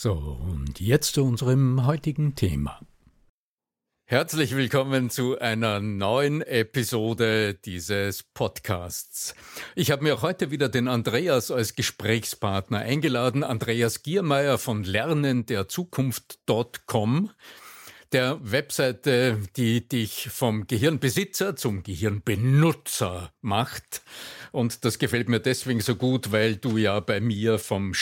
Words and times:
So, 0.00 0.12
und 0.12 0.78
jetzt 0.78 1.14
zu 1.14 1.24
unserem 1.24 1.84
heutigen 1.84 2.36
Thema. 2.36 2.78
Herzlich 4.04 4.54
willkommen 4.54 5.10
zu 5.10 5.40
einer 5.40 5.80
neuen 5.80 6.40
Episode 6.40 7.54
dieses 7.54 8.22
Podcasts. 8.22 9.34
Ich 9.74 9.90
habe 9.90 10.04
mir 10.04 10.22
heute 10.22 10.52
wieder 10.52 10.68
den 10.68 10.86
Andreas 10.86 11.50
als 11.50 11.74
Gesprächspartner 11.74 12.78
eingeladen, 12.78 13.42
Andreas 13.42 14.04
Giermeier 14.04 14.58
von 14.58 14.84
lernenderzukunft.com 14.84 17.32
der 18.12 18.38
Webseite, 18.40 19.40
die 19.56 19.86
dich 19.86 20.28
vom 20.30 20.68
Gehirnbesitzer 20.68 21.56
zum 21.56 21.82
Gehirnbenutzer 21.82 23.32
macht. 23.40 24.02
Und 24.52 24.84
das 24.84 24.98
gefällt 24.98 25.28
mir 25.28 25.40
deswegen 25.40 25.80
so 25.80 25.96
gut, 25.96 26.32
weil 26.32 26.56
du 26.56 26.78
ja 26.78 27.00
bei 27.00 27.20
mir 27.20 27.58
vom 27.58 27.92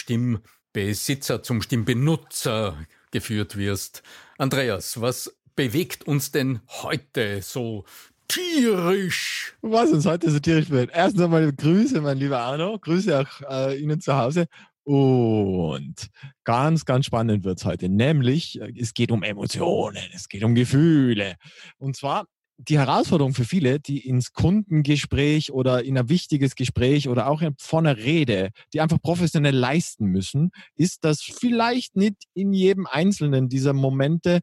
Stimmbesitzer 0.77 1.42
zum 1.42 1.62
Stimmbenutzer 1.62 2.77
geführt 3.10 3.56
wirst. 3.56 4.02
Andreas, 4.36 5.00
was 5.00 5.34
bewegt 5.55 6.06
uns 6.06 6.32
denn 6.32 6.60
heute 6.82 7.41
so 7.41 7.86
tierisch? 8.28 9.56
Was 9.62 9.91
uns 9.91 10.04
heute 10.04 10.30
so 10.30 10.38
tierisch 10.38 10.69
bewegt? 10.69 10.92
Erstens 10.94 11.22
einmal 11.22 11.50
Grüße, 11.50 12.02
mein 12.02 12.19
lieber 12.19 12.41
Arno. 12.41 12.78
Grüße 12.78 13.19
auch 13.19 13.50
äh, 13.50 13.80
Ihnen 13.80 14.02
zu 14.02 14.19
Hause. 14.19 14.48
Und 14.84 16.10
ganz, 16.44 16.84
ganz 16.84 17.06
spannend 17.06 17.44
wird 17.44 17.58
es 17.58 17.64
heute, 17.64 17.88
nämlich 17.88 18.60
äh, 18.60 18.70
es 18.78 18.92
geht 18.92 19.10
um 19.10 19.22
Emotionen, 19.22 20.04
es 20.12 20.28
geht 20.28 20.44
um 20.44 20.54
Gefühle. 20.54 21.36
Und 21.78 21.97
zwar 21.97 22.27
die 22.58 22.78
Herausforderung 22.78 23.34
für 23.34 23.44
viele, 23.44 23.81
die 23.81 24.06
ins 24.06 24.32
Kundengespräch 24.32 25.53
oder 25.53 25.84
in 25.84 25.98
ein 25.98 26.08
wichtiges 26.08 26.54
Gespräch 26.54 27.08
oder 27.08 27.28
auch 27.28 27.42
vor 27.58 27.81
einer 27.81 27.97
Rede, 27.97 28.50
die 28.72 28.81
einfach 28.81 29.00
professionell 29.00 29.54
leisten 29.54 30.06
müssen, 30.06 30.50
ist, 30.75 31.04
dass 31.04 31.22
vielleicht 31.22 31.97
nicht 31.97 32.16
in 32.34 32.53
jedem 32.53 32.86
einzelnen 32.86 33.48
dieser 33.48 33.72
Momente 33.72 34.41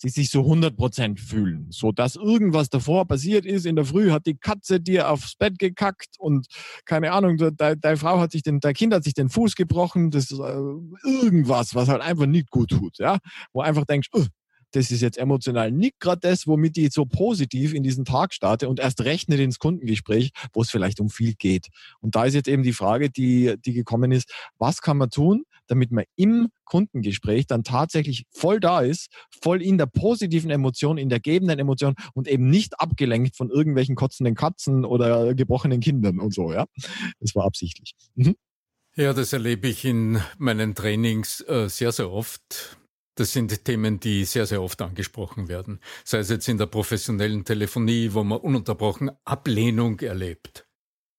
sie 0.00 0.08
sich 0.08 0.30
so 0.30 0.40
100% 0.40 1.18
fühlen. 1.18 1.66
So 1.70 1.92
dass 1.92 2.16
irgendwas 2.16 2.70
davor 2.70 3.06
passiert 3.06 3.44
ist. 3.44 3.66
In 3.66 3.76
der 3.76 3.84
Früh 3.84 4.10
hat 4.10 4.26
die 4.26 4.36
Katze 4.36 4.80
dir 4.80 5.10
aufs 5.10 5.36
Bett 5.36 5.58
gekackt 5.58 6.16
und 6.18 6.46
keine 6.86 7.12
Ahnung, 7.12 7.36
deine, 7.36 7.76
deine 7.76 7.96
Frau 7.96 8.18
hat 8.18 8.32
sich 8.32 8.42
den, 8.42 8.60
dein 8.60 8.74
Kind 8.74 8.94
hat 8.94 9.04
sich 9.04 9.14
den 9.14 9.28
Fuß 9.28 9.54
gebrochen. 9.56 10.10
Das 10.10 10.30
ist 10.30 10.38
äh, 10.38 10.58
irgendwas, 11.04 11.74
was 11.74 11.88
halt 11.88 12.02
einfach 12.02 12.26
nicht 12.26 12.50
gut 12.50 12.70
tut. 12.70 12.98
Ja? 12.98 13.18
Wo 13.52 13.60
einfach 13.60 13.84
denkst, 13.84 14.08
uh, 14.14 14.24
das 14.72 14.90
ist 14.90 15.00
jetzt 15.00 15.18
emotional 15.18 15.72
nicht 15.72 16.00
gerade 16.00 16.20
das, 16.20 16.46
womit 16.46 16.76
ich 16.78 16.92
so 16.92 17.04
positiv 17.04 17.74
in 17.74 17.82
diesen 17.82 18.04
Tag 18.04 18.32
starte 18.32 18.68
und 18.68 18.80
erst 18.80 19.02
rechne 19.02 19.36
ins 19.36 19.58
Kundengespräch, 19.58 20.30
wo 20.52 20.62
es 20.62 20.70
vielleicht 20.70 21.00
um 21.00 21.08
viel 21.08 21.34
geht. 21.34 21.68
Und 22.00 22.14
da 22.14 22.24
ist 22.24 22.34
jetzt 22.34 22.48
eben 22.48 22.62
die 22.62 22.72
Frage, 22.72 23.10
die, 23.10 23.54
die 23.64 23.72
gekommen 23.72 24.12
ist, 24.12 24.32
was 24.58 24.80
kann 24.80 24.96
man 24.96 25.10
tun, 25.10 25.44
damit 25.66 25.92
man 25.92 26.04
im 26.16 26.48
Kundengespräch 26.64 27.46
dann 27.46 27.62
tatsächlich 27.62 28.24
voll 28.30 28.60
da 28.60 28.80
ist, 28.80 29.08
voll 29.42 29.62
in 29.62 29.78
der 29.78 29.86
positiven 29.86 30.50
Emotion, 30.50 30.98
in 30.98 31.08
der 31.08 31.20
gebenden 31.20 31.58
Emotion 31.58 31.94
und 32.14 32.28
eben 32.28 32.50
nicht 32.50 32.80
abgelenkt 32.80 33.36
von 33.36 33.50
irgendwelchen 33.50 33.94
kotzenden 33.94 34.34
Katzen 34.34 34.84
oder 34.84 35.34
gebrochenen 35.34 35.80
Kindern 35.80 36.18
und 36.18 36.34
so, 36.34 36.52
ja. 36.52 36.66
Das 37.20 37.34
war 37.34 37.44
absichtlich. 37.44 37.94
Mhm. 38.14 38.34
Ja, 38.96 39.12
das 39.12 39.32
erlebe 39.32 39.68
ich 39.68 39.84
in 39.84 40.20
meinen 40.38 40.74
Trainings 40.74 41.40
äh, 41.42 41.68
sehr, 41.68 41.92
sehr 41.92 42.10
oft 42.10 42.79
das 43.20 43.34
sind 43.34 43.66
Themen, 43.66 44.00
die 44.00 44.24
sehr, 44.24 44.46
sehr 44.46 44.62
oft 44.62 44.80
angesprochen 44.80 45.48
werden. 45.48 45.78
Sei 46.04 46.18
es 46.18 46.30
jetzt 46.30 46.48
in 46.48 46.56
der 46.56 46.66
professionellen 46.66 47.44
Telefonie, 47.44 48.14
wo 48.14 48.24
man 48.24 48.40
ununterbrochen 48.40 49.10
Ablehnung 49.26 50.00
erlebt. 50.00 50.66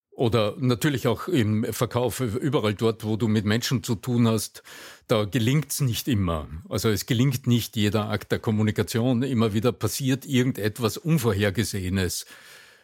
Oder 0.10 0.56
natürlich 0.60 1.08
auch 1.08 1.28
im 1.28 1.64
Verkauf, 1.72 2.20
überall 2.20 2.74
dort, 2.74 3.04
wo 3.04 3.18
du 3.18 3.28
mit 3.28 3.46
Menschen 3.46 3.84
zu 3.84 3.96
tun 3.96 4.28
hast, 4.28 4.64
da 5.08 5.26
gelingt 5.26 5.72
es 5.72 5.82
nicht 5.82 6.08
immer. 6.08 6.48
Also 6.70 6.90
es 6.90 7.06
gelingt 7.06 7.46
nicht 7.46 7.76
jeder 7.78 8.10
Akt 8.10 8.32
der 8.32 8.40
Kommunikation. 8.40 9.22
Immer 9.22 9.54
wieder 9.54 9.72
passiert 9.72 10.26
irgendetwas 10.26 10.98
Unvorhergesehenes. 10.98 12.26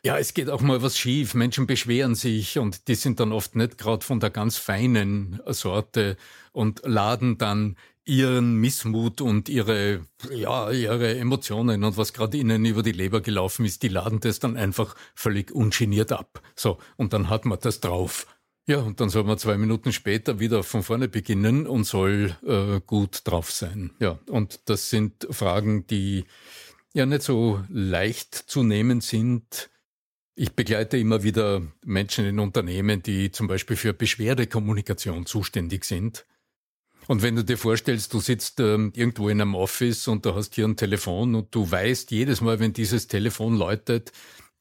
Ja, 0.03 0.19
es 0.19 0.35
geht 0.35 0.49
auch 0.49 0.61
mal 0.61 0.83
was 0.83 0.97
schief. 0.97 1.33
Menschen 1.33 1.65
beschweren 1.65 2.13
sich 2.13 2.59
und 2.59 2.87
die 2.87 2.95
sind 2.95 3.19
dann 3.19 3.31
oft 3.31 3.55
nicht 3.55 3.79
gerade 3.79 4.05
von 4.05 4.19
der 4.19 4.29
ganz 4.29 4.57
feinen 4.57 5.41
Sorte 5.47 6.17
und 6.53 6.81
laden 6.85 7.39
dann 7.39 7.75
ihren 8.07 8.55
Missmut 8.55 9.21
und 9.21 9.49
ihre, 9.49 10.01
ja, 10.31 10.71
ihre 10.71 11.17
Emotionen 11.17 11.83
und 11.83 11.97
was 11.97 12.13
gerade 12.13 12.37
ihnen 12.37 12.65
über 12.65 12.81
die 12.81 12.93
Leber 12.93 13.21
gelaufen 13.21 13.65
ist, 13.65 13.83
die 13.83 13.89
laden 13.89 14.19
das 14.21 14.39
dann 14.39 14.55
einfach 14.55 14.95
völlig 15.13 15.51
ungeniert 15.51 16.11
ab. 16.11 16.41
So, 16.55 16.77
und 16.95 17.13
dann 17.13 17.29
hat 17.29 17.45
man 17.45 17.59
das 17.61 17.81
drauf. 17.81 18.25
Ja, 18.65 18.79
und 18.79 18.99
dann 18.99 19.09
soll 19.09 19.23
man 19.23 19.37
zwei 19.37 19.57
Minuten 19.57 19.93
später 19.93 20.39
wieder 20.39 20.63
von 20.63 20.83
vorne 20.83 21.07
beginnen 21.07 21.67
und 21.67 21.85
soll 21.85 22.35
äh, 22.45 22.81
gut 22.85 23.21
drauf 23.25 23.51
sein. 23.51 23.91
Ja, 23.99 24.19
und 24.29 24.61
das 24.65 24.89
sind 24.89 25.27
Fragen, 25.29 25.87
die 25.87 26.25
ja 26.93 27.05
nicht 27.05 27.21
so 27.21 27.63
leicht 27.69 28.35
zu 28.35 28.63
nehmen 28.63 29.01
sind. 29.01 29.69
Ich 30.35 30.53
begleite 30.53 30.97
immer 30.97 31.23
wieder 31.23 31.61
Menschen 31.85 32.25
in 32.25 32.39
Unternehmen, 32.39 33.01
die 33.03 33.31
zum 33.31 33.47
Beispiel 33.47 33.77
für 33.77 33.93
Beschwerdekommunikation 33.93 35.25
zuständig 35.25 35.85
sind. 35.85 36.25
Und 37.07 37.21
wenn 37.21 37.35
du 37.35 37.43
dir 37.43 37.57
vorstellst, 37.57 38.13
du 38.13 38.19
sitzt 38.19 38.59
ähm, 38.59 38.91
irgendwo 38.95 39.29
in 39.29 39.41
einem 39.41 39.55
Office 39.55 40.07
und 40.07 40.25
du 40.25 40.35
hast 40.35 40.55
hier 40.55 40.65
ein 40.65 40.75
Telefon 40.75 41.35
und 41.35 41.53
du 41.55 41.69
weißt 41.69 42.11
jedes 42.11 42.41
Mal, 42.41 42.59
wenn 42.59 42.73
dieses 42.73 43.07
Telefon 43.07 43.55
läutet, 43.57 44.11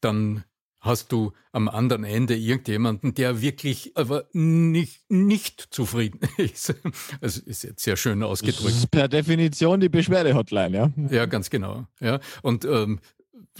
dann 0.01 0.43
hast 0.79 1.11
du 1.11 1.33
am 1.51 1.67
anderen 1.67 2.03
Ende 2.03 2.35
irgendjemanden, 2.35 3.13
der 3.13 3.41
wirklich 3.41 3.91
aber 3.95 4.25
nicht, 4.31 5.09
nicht 5.09 5.61
zufrieden 5.71 6.19
ist. 6.37 6.75
Also 7.21 7.41
ist 7.45 7.63
jetzt 7.63 7.83
sehr 7.83 7.97
schön 7.97 8.23
ausgedrückt. 8.23 8.65
Das 8.65 8.77
ist 8.77 8.91
per 8.91 9.07
Definition 9.07 9.79
die 9.79 9.89
Beschwerde-Hotline, 9.89 10.77
ja? 10.77 10.91
Ja, 11.09 11.25
ganz 11.25 11.49
genau. 11.49 11.87
Ja. 11.99 12.19
Und 12.41 12.65
ähm, 12.65 12.99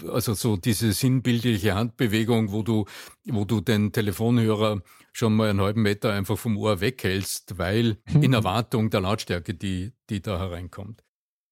also 0.08 0.34
so 0.34 0.56
diese 0.56 0.92
sinnbildliche 0.92 1.74
Handbewegung, 1.74 2.52
wo 2.52 2.62
du, 2.62 2.86
wo 3.24 3.44
du 3.44 3.60
den 3.60 3.92
Telefonhörer 3.92 4.82
schon 5.18 5.34
mal 5.34 5.50
einen 5.50 5.60
halben 5.60 5.82
Meter 5.82 6.12
einfach 6.12 6.38
vom 6.38 6.56
Ohr 6.56 6.80
weghältst, 6.80 7.58
weil 7.58 7.98
in 8.20 8.32
Erwartung 8.32 8.90
der 8.90 9.00
Lautstärke, 9.00 9.54
die, 9.54 9.92
die 10.10 10.22
da 10.22 10.38
hereinkommt. 10.38 11.02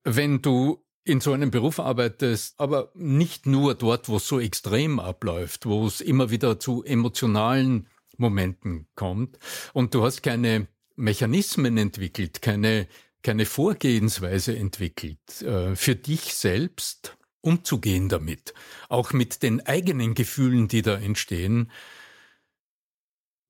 Wenn 0.05 0.41
du 0.41 0.85
in 1.05 1.21
so 1.21 1.33
einem 1.33 1.51
Beruf 1.51 1.79
arbeitest, 1.79 2.59
aber 2.59 2.91
nicht 2.95 3.47
nur 3.47 3.75
dort, 3.75 4.09
wo 4.09 4.17
es 4.17 4.27
so 4.27 4.41
extrem 4.41 4.99
abläuft, 4.99 5.67
wo 5.67 5.87
es 5.87 6.01
immer 6.01 6.31
wieder 6.31 6.59
zu 6.59 6.85
emotionalen 6.85 7.87
Momenten 8.17 8.89
kommt 8.95 9.39
und 9.73 9.95
du 9.95 10.05
hast 10.05 10.23
keine 10.23 10.69
Mechanismen 10.97 11.77
entwickelt, 11.77 12.43
keine, 12.43 12.89
keine 13.23 13.47
Vorgehensweise 13.47 14.57
entwickelt, 14.57 15.43
äh, 15.43 15.77
für 15.77 15.95
dich 15.95 16.35
selbst 16.35 17.17
umzugehen 17.41 18.09
damit, 18.09 18.55
auch 18.89 19.13
mit 19.13 19.43
den 19.43 19.65
eigenen 19.65 20.15
Gefühlen, 20.15 20.67
die 20.67 20.83
da 20.83 20.97
entstehen, 20.97 21.71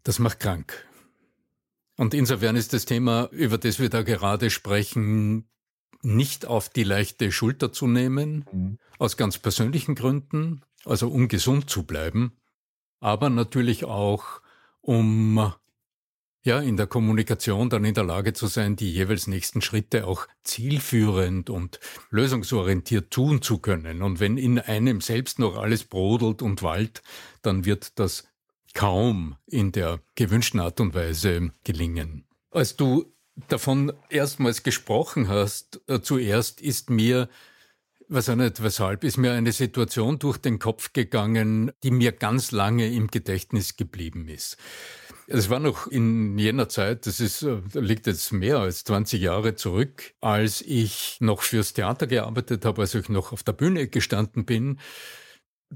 das 0.06 0.20
macht 0.20 0.38
krank. 0.38 0.86
Und 1.96 2.14
insofern 2.14 2.54
ist 2.54 2.72
das 2.72 2.84
Thema, 2.84 3.28
über 3.32 3.58
das 3.58 3.80
wir 3.80 3.90
da 3.90 4.02
gerade 4.02 4.50
sprechen, 4.50 5.48
nicht 6.02 6.46
auf 6.46 6.68
die 6.68 6.84
leichte 6.84 7.32
Schulter 7.32 7.72
zu 7.72 7.88
nehmen, 7.88 8.44
mhm. 8.52 8.78
aus 8.98 9.16
ganz 9.16 9.38
persönlichen 9.38 9.96
Gründen, 9.96 10.62
also 10.84 11.08
um 11.08 11.26
gesund 11.26 11.68
zu 11.68 11.82
bleiben, 11.82 12.36
aber 13.00 13.30
natürlich 13.30 13.84
auch, 13.84 14.42
um 14.80 15.52
ja, 16.44 16.60
in 16.60 16.76
der 16.76 16.86
Kommunikation 16.86 17.68
dann 17.68 17.84
in 17.84 17.94
der 17.94 18.04
Lage 18.04 18.32
zu 18.32 18.46
sein, 18.46 18.76
die 18.76 18.92
jeweils 18.92 19.26
nächsten 19.26 19.60
Schritte 19.60 20.06
auch 20.06 20.28
zielführend 20.44 21.50
und 21.50 21.80
lösungsorientiert 22.10 23.10
tun 23.10 23.42
zu 23.42 23.58
können. 23.58 24.02
Und 24.02 24.20
wenn 24.20 24.38
in 24.38 24.60
einem 24.60 25.00
selbst 25.00 25.40
noch 25.40 25.56
alles 25.56 25.82
brodelt 25.82 26.42
und 26.42 26.62
wallt, 26.62 27.02
dann 27.42 27.64
wird 27.64 27.98
das 27.98 28.28
kaum 28.76 29.36
in 29.46 29.72
der 29.72 30.00
gewünschten 30.14 30.60
Art 30.60 30.80
und 30.80 30.94
Weise 30.94 31.50
gelingen. 31.64 32.24
Als 32.50 32.76
du 32.76 33.06
davon 33.48 33.92
erstmals 34.10 34.62
gesprochen 34.62 35.28
hast, 35.28 35.80
äh, 35.88 36.00
zuerst 36.00 36.60
ist 36.60 36.90
mir 36.90 37.28
weiß 38.08 38.30
auch 38.30 38.36
nicht 38.36 38.62
weshalb, 38.62 39.04
ist 39.04 39.16
mir 39.16 39.32
eine 39.32 39.52
Situation 39.52 40.18
durch 40.18 40.38
den 40.38 40.58
Kopf 40.58 40.92
gegangen, 40.92 41.72
die 41.82 41.90
mir 41.90 42.12
ganz 42.12 42.52
lange 42.52 42.88
im 42.92 43.08
Gedächtnis 43.08 43.76
geblieben 43.76 44.28
ist. 44.28 44.56
Es 45.26 45.50
war 45.50 45.58
noch 45.58 45.88
in 45.88 46.38
jener 46.38 46.68
Zeit, 46.68 47.06
das 47.06 47.18
ist, 47.18 47.42
äh, 47.42 47.58
liegt 47.74 48.06
jetzt 48.06 48.32
mehr 48.32 48.58
als 48.58 48.84
20 48.84 49.20
Jahre 49.20 49.56
zurück, 49.56 50.14
als 50.20 50.62
ich 50.62 51.16
noch 51.18 51.42
fürs 51.42 51.72
Theater 51.72 52.06
gearbeitet 52.06 52.64
habe, 52.64 52.82
als 52.82 52.94
ich 52.94 53.08
noch 53.08 53.32
auf 53.32 53.42
der 53.42 53.52
Bühne 53.52 53.88
gestanden 53.88 54.44
bin. 54.44 54.78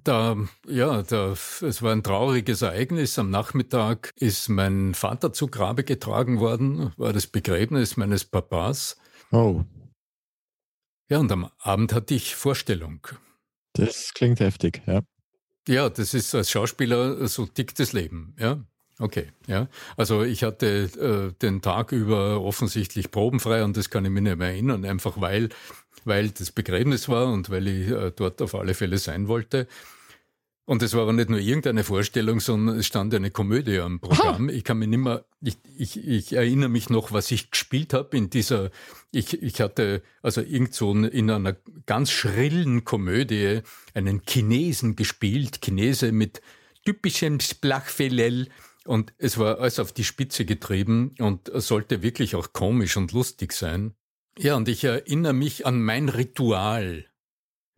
Da, 0.04 0.36
ja, 0.68 1.02
da, 1.02 1.32
es 1.32 1.82
war 1.82 1.92
ein 1.92 2.02
trauriges 2.02 2.62
Ereignis. 2.62 3.18
Am 3.18 3.30
Nachmittag 3.30 4.12
ist 4.16 4.48
mein 4.48 4.94
Vater 4.94 5.32
zu 5.32 5.48
Grabe 5.48 5.82
getragen 5.82 6.38
worden, 6.38 6.92
war 6.96 7.12
das 7.12 7.26
Begräbnis 7.26 7.96
meines 7.96 8.24
Papas. 8.24 8.96
Oh. 9.32 9.64
Ja, 11.08 11.18
und 11.18 11.32
am 11.32 11.50
Abend 11.58 11.92
hatte 11.92 12.14
ich 12.14 12.36
Vorstellung. 12.36 13.06
Das 13.72 14.14
klingt 14.14 14.40
heftig, 14.40 14.82
ja. 14.86 15.00
Ja, 15.66 15.88
das 15.90 16.14
ist 16.14 16.34
als 16.34 16.50
Schauspieler 16.50 17.26
so 17.28 17.46
dicktes 17.46 17.92
Leben, 17.92 18.34
ja. 18.38 18.64
Okay, 19.00 19.28
ja. 19.46 19.66
Also 19.96 20.22
ich 20.22 20.44
hatte 20.44 21.32
äh, 21.36 21.40
den 21.40 21.62
Tag 21.62 21.90
über 21.92 22.42
offensichtlich 22.42 23.10
probenfrei 23.10 23.64
und 23.64 23.76
das 23.76 23.88
kann 23.88 24.04
ich 24.04 24.10
mir 24.10 24.20
nicht 24.20 24.36
mehr 24.36 24.48
erinnern, 24.48 24.84
einfach 24.84 25.18
weil, 25.20 25.48
weil 26.04 26.28
das 26.28 26.52
Begräbnis 26.52 27.08
war 27.08 27.32
und 27.32 27.48
weil 27.48 27.66
ich 27.66 27.90
äh, 27.90 28.12
dort 28.14 28.42
auf 28.42 28.54
alle 28.54 28.74
Fälle 28.74 28.98
sein 28.98 29.26
wollte. 29.26 29.66
Und 30.66 30.82
es 30.82 30.94
war 30.94 31.02
aber 31.02 31.14
nicht 31.14 31.30
nur 31.30 31.40
irgendeine 31.40 31.82
Vorstellung, 31.82 32.38
sondern 32.38 32.78
es 32.78 32.86
stand 32.86 33.12
eine 33.14 33.30
Komödie 33.30 33.80
am 33.80 34.00
Programm. 34.00 34.48
Ha. 34.48 34.52
Ich 34.52 34.64
kann 34.64 34.78
mich 34.78 34.88
nicht 34.88 35.00
mehr, 35.00 35.24
ich, 35.40 35.56
ich, 35.76 36.06
ich 36.06 36.32
erinnere 36.34 36.68
mich 36.68 36.90
noch, 36.90 37.10
was 37.10 37.30
ich 37.32 37.50
gespielt 37.50 37.94
habe 37.94 38.16
in 38.16 38.30
dieser, 38.30 38.70
ich, 39.10 39.42
ich 39.42 39.60
hatte 39.60 40.02
also 40.22 40.42
irgend 40.42 40.74
so 40.74 40.92
in 40.92 41.28
einer 41.30 41.56
ganz 41.86 42.12
schrillen 42.12 42.84
Komödie 42.84 43.62
einen 43.94 44.20
Chinesen 44.24 44.94
gespielt, 44.94 45.60
Chinese 45.64 46.12
mit 46.12 46.40
typischem 46.84 47.40
Splachfellel 47.40 48.48
und 48.84 49.12
es 49.18 49.38
war 49.38 49.60
alles 49.60 49.78
auf 49.78 49.92
die 49.92 50.04
Spitze 50.04 50.44
getrieben 50.44 51.14
und 51.18 51.50
sollte 51.54 52.02
wirklich 52.02 52.34
auch 52.34 52.52
komisch 52.52 52.96
und 52.96 53.12
lustig 53.12 53.52
sein. 53.52 53.94
Ja, 54.38 54.56
und 54.56 54.68
ich 54.68 54.84
erinnere 54.84 55.32
mich 55.34 55.66
an 55.66 55.82
mein 55.82 56.08
Ritual, 56.08 57.04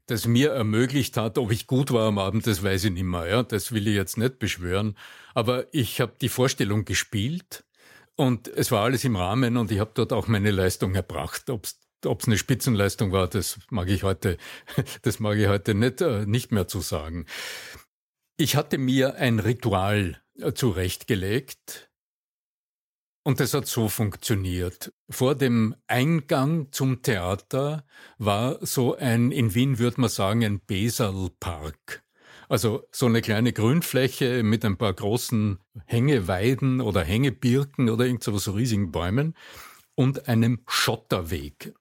das 0.07 0.27
mir 0.27 0.51
ermöglicht 0.51 1.17
hat, 1.17 1.39
ob 1.39 1.51
ich 1.51 1.67
gut 1.67 1.93
war 1.93 2.07
am 2.07 2.19
Abend, 2.19 2.47
das 2.47 2.63
weiß 2.63 2.85
ich 2.85 2.93
nicht 2.93 3.05
mehr. 3.05 3.27
Ja, 3.27 3.43
das 3.43 3.73
will 3.73 3.89
ich 3.89 3.95
jetzt 3.95 4.19
nicht 4.19 4.39
beschwören. 4.39 4.97
Aber 5.35 5.67
ich 5.73 6.01
habe 6.01 6.13
die 6.21 6.29
Vorstellung 6.29 6.85
gespielt 6.85 7.65
und 8.17 8.49
es 8.49 8.71
war 8.71 8.85
alles 8.85 9.05
im 9.05 9.17
Rahmen 9.17 9.57
und 9.57 9.71
ich 9.71 9.79
habe 9.79 9.93
dort 9.95 10.13
auch 10.13 10.29
meine 10.29 10.51
Leistung 10.51 10.95
erbracht. 10.95 11.51
Ob 11.51 11.65
es 11.65 12.27
eine 12.27 12.39
Spitzenleistung 12.39 13.13
war, 13.13 13.29
das 13.29 13.59
mag 13.71 13.89
ich 13.89 14.03
heute, 14.03 14.37
das 15.03 15.19
mag 15.19 15.39
ich 15.39 15.49
heute 15.49 15.75
nicht, 15.75 16.01
äh, 16.01 16.27
nicht 16.27 16.53
mehr 16.53 16.69
zu 16.69 16.81
sagen. 16.81 17.27
Ich 18.37 18.57
hatte 18.57 18.79
mir 18.79 19.17
ein 19.17 19.39
Ritual 19.39 20.23
äh, 20.39 20.53
zurechtgelegt. 20.53 21.91
Und 23.25 23.39
das 23.39 23.55
hat 23.55 23.69
so 23.69 23.89
funktioniert. 23.89 24.93
Vor 25.09 25.37
dem 25.37 25.77
Eingang 25.87 26.73
zum 26.73 27.03
Theater 27.03 27.85
war 28.19 28.65
so 28.67 28.97
ein, 28.97 29.31
in 29.31 29.55
Wien 29.55 29.79
würde 29.79 30.01
man 30.01 30.11
sagen, 30.11 30.45
ein 30.45 30.61
Besalpark. 30.61 32.03
Also 32.49 32.85
so 32.91 33.07
eine 33.07 33.23
kleine 33.23 33.53
Grünfläche 33.53 34.43
mit 34.43 34.65
ein 34.65 34.77
paar 34.77 34.93
großen 34.93 35.59
Hängeweiden 35.87 36.81
oder 36.81 37.05
Hängebirken 37.05 37.89
oder 37.89 38.07
irgend 38.07 38.25
so 38.25 38.53
riesigen 38.53 38.91
Bäumen 38.91 39.37
und 39.95 40.29
einem 40.29 40.63
Schotterweg. 40.67 41.75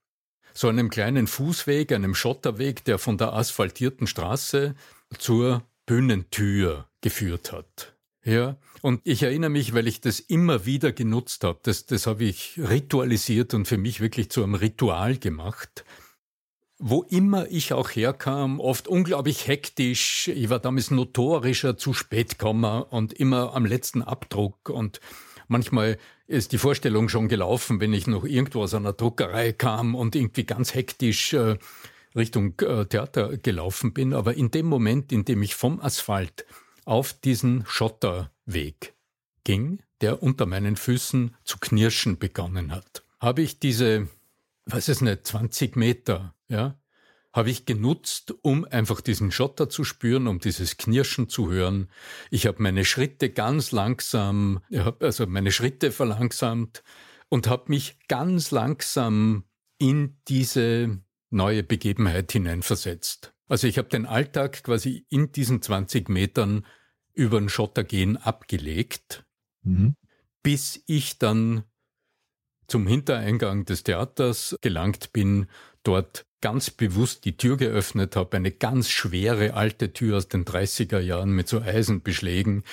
So 0.54 0.68
einem 0.68 0.90
kleinen 0.90 1.26
Fußweg, 1.26 1.92
einem 1.92 2.14
Schotterweg, 2.14 2.84
der 2.84 2.98
von 2.98 3.18
der 3.18 3.32
asphaltierten 3.32 4.06
Straße 4.06 4.74
zur 5.18 5.62
Bühnentür 5.92 6.88
geführt 7.02 7.52
hat. 7.52 7.94
Ja, 8.24 8.56
und 8.80 9.02
ich 9.04 9.24
erinnere 9.24 9.50
mich, 9.50 9.74
weil 9.74 9.86
ich 9.86 10.00
das 10.00 10.20
immer 10.20 10.64
wieder 10.64 10.90
genutzt 10.90 11.44
habe, 11.44 11.60
das, 11.64 11.84
das 11.84 12.06
habe 12.06 12.24
ich 12.24 12.54
ritualisiert 12.56 13.52
und 13.52 13.68
für 13.68 13.76
mich 13.76 14.00
wirklich 14.00 14.30
zu 14.30 14.42
einem 14.42 14.54
Ritual 14.54 15.18
gemacht. 15.18 15.84
Wo 16.78 17.02
immer 17.02 17.46
ich 17.50 17.74
auch 17.74 17.90
herkam, 17.90 18.58
oft 18.58 18.88
unglaublich 18.88 19.46
hektisch, 19.48 20.28
ich 20.28 20.48
war 20.48 20.60
damals 20.60 20.90
notorischer 20.90 21.76
zu 21.76 21.92
spät 21.92 22.38
kommen 22.38 22.84
und 22.84 23.12
immer 23.12 23.54
am 23.54 23.66
letzten 23.66 24.00
Abdruck 24.00 24.70
und 24.70 24.98
manchmal 25.46 25.98
ist 26.26 26.52
die 26.52 26.58
Vorstellung 26.58 27.10
schon 27.10 27.28
gelaufen, 27.28 27.80
wenn 27.80 27.92
ich 27.92 28.06
noch 28.06 28.24
irgendwo 28.24 28.62
aus 28.62 28.72
einer 28.72 28.94
Druckerei 28.94 29.52
kam 29.52 29.94
und 29.94 30.16
irgendwie 30.16 30.44
ganz 30.44 30.72
hektisch 30.72 31.34
äh, 31.34 31.58
Richtung 32.16 32.58
äh, 32.60 32.86
Theater 32.86 33.36
gelaufen 33.36 33.92
bin. 33.92 34.12
Aber 34.12 34.34
in 34.34 34.50
dem 34.50 34.66
Moment, 34.66 35.12
in 35.12 35.24
dem 35.24 35.42
ich 35.42 35.54
vom 35.54 35.80
Asphalt 35.80 36.44
auf 36.84 37.12
diesen 37.12 37.64
Schotterweg 37.66 38.94
ging, 39.44 39.82
der 40.00 40.22
unter 40.22 40.46
meinen 40.46 40.76
Füßen 40.76 41.34
zu 41.44 41.58
knirschen 41.58 42.18
begonnen 42.18 42.72
hat. 42.72 43.04
Habe 43.20 43.42
ich 43.42 43.60
diese, 43.60 44.08
weiß 44.66 44.88
es 44.88 45.00
nicht, 45.00 45.26
20 45.26 45.76
Meter, 45.76 46.34
ja, 46.48 46.76
habe 47.32 47.50
ich 47.50 47.64
genutzt, 47.64 48.34
um 48.42 48.66
einfach 48.66 49.00
diesen 49.00 49.30
Schotter 49.30 49.68
zu 49.68 49.84
spüren, 49.84 50.26
um 50.26 50.38
dieses 50.38 50.76
Knirschen 50.76 51.28
zu 51.28 51.50
hören. 51.50 51.88
Ich 52.30 52.46
habe 52.46 52.62
meine 52.62 52.84
Schritte 52.84 53.30
ganz 53.30 53.72
langsam, 53.72 54.60
also 55.00 55.26
meine 55.26 55.50
Schritte 55.50 55.92
verlangsamt 55.92 56.82
und 57.30 57.46
habe 57.46 57.64
mich 57.68 57.96
ganz 58.08 58.50
langsam 58.50 59.44
in 59.78 60.18
diese 60.28 61.00
neue 61.32 61.62
Begebenheit 61.62 62.32
hineinversetzt. 62.32 63.32
Also 63.48 63.66
ich 63.66 63.78
habe 63.78 63.88
den 63.88 64.06
Alltag 64.06 64.62
quasi 64.62 65.06
in 65.08 65.32
diesen 65.32 65.60
20 65.60 66.08
Metern 66.08 66.64
über 67.12 67.38
den 67.38 67.48
Schottergehen 67.48 68.16
abgelegt, 68.16 69.24
mhm. 69.62 69.94
bis 70.42 70.82
ich 70.86 71.18
dann 71.18 71.64
zum 72.66 72.86
Hintereingang 72.86 73.64
des 73.66 73.82
Theaters 73.82 74.56
gelangt 74.62 75.12
bin, 75.12 75.46
dort 75.82 76.24
ganz 76.40 76.70
bewusst 76.70 77.24
die 77.24 77.36
Tür 77.36 77.56
geöffnet 77.56 78.16
habe, 78.16 78.36
eine 78.36 78.50
ganz 78.50 78.88
schwere 78.88 79.54
alte 79.54 79.92
Tür 79.92 80.16
aus 80.16 80.28
den 80.28 80.44
30er 80.44 81.00
Jahren 81.00 81.32
mit 81.32 81.48
so 81.48 81.60
Eisenbeschlägen, 81.60 82.64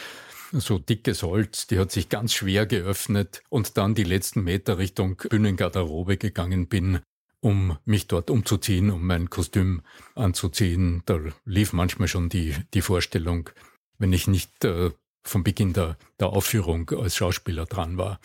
so 0.51 0.79
dickes 0.79 1.21
Holz, 1.21 1.67
die 1.67 1.77
hat 1.77 1.91
sich 1.91 2.09
ganz 2.09 2.33
schwer 2.33 2.65
geöffnet 2.65 3.43
und 3.49 3.77
dann 3.77 3.93
die 3.93 4.03
letzten 4.03 4.43
Meter 4.43 4.77
Richtung 4.77 5.17
Bühnengarderobe 5.17 6.17
gegangen 6.17 6.67
bin 6.67 7.01
um 7.41 7.77
mich 7.85 8.07
dort 8.07 8.29
umzuziehen, 8.29 8.89
um 8.89 9.05
mein 9.05 9.29
Kostüm 9.29 9.81
anzuziehen. 10.15 11.03
Da 11.05 11.19
lief 11.45 11.73
manchmal 11.73 12.07
schon 12.07 12.29
die, 12.29 12.55
die 12.73 12.81
Vorstellung, 12.81 13.49
wenn 13.97 14.13
ich 14.13 14.27
nicht 14.27 14.65
äh, 14.65 14.91
vom 15.23 15.43
Beginn 15.43 15.73
der, 15.73 15.97
der 16.19 16.29
Aufführung 16.29 16.89
als 16.91 17.15
Schauspieler 17.15 17.65
dran 17.65 17.97
war. 17.97 18.19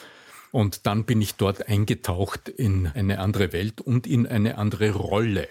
Und 0.53 0.87
dann 0.87 1.05
bin 1.05 1.21
ich 1.21 1.35
dort 1.35 1.69
eingetaucht 1.69 2.49
in 2.49 2.87
eine 2.87 3.19
andere 3.19 3.53
Welt 3.53 3.81
und 3.81 4.07
in 4.07 4.27
eine 4.27 4.57
andere 4.57 4.91
Rolle. 4.93 5.49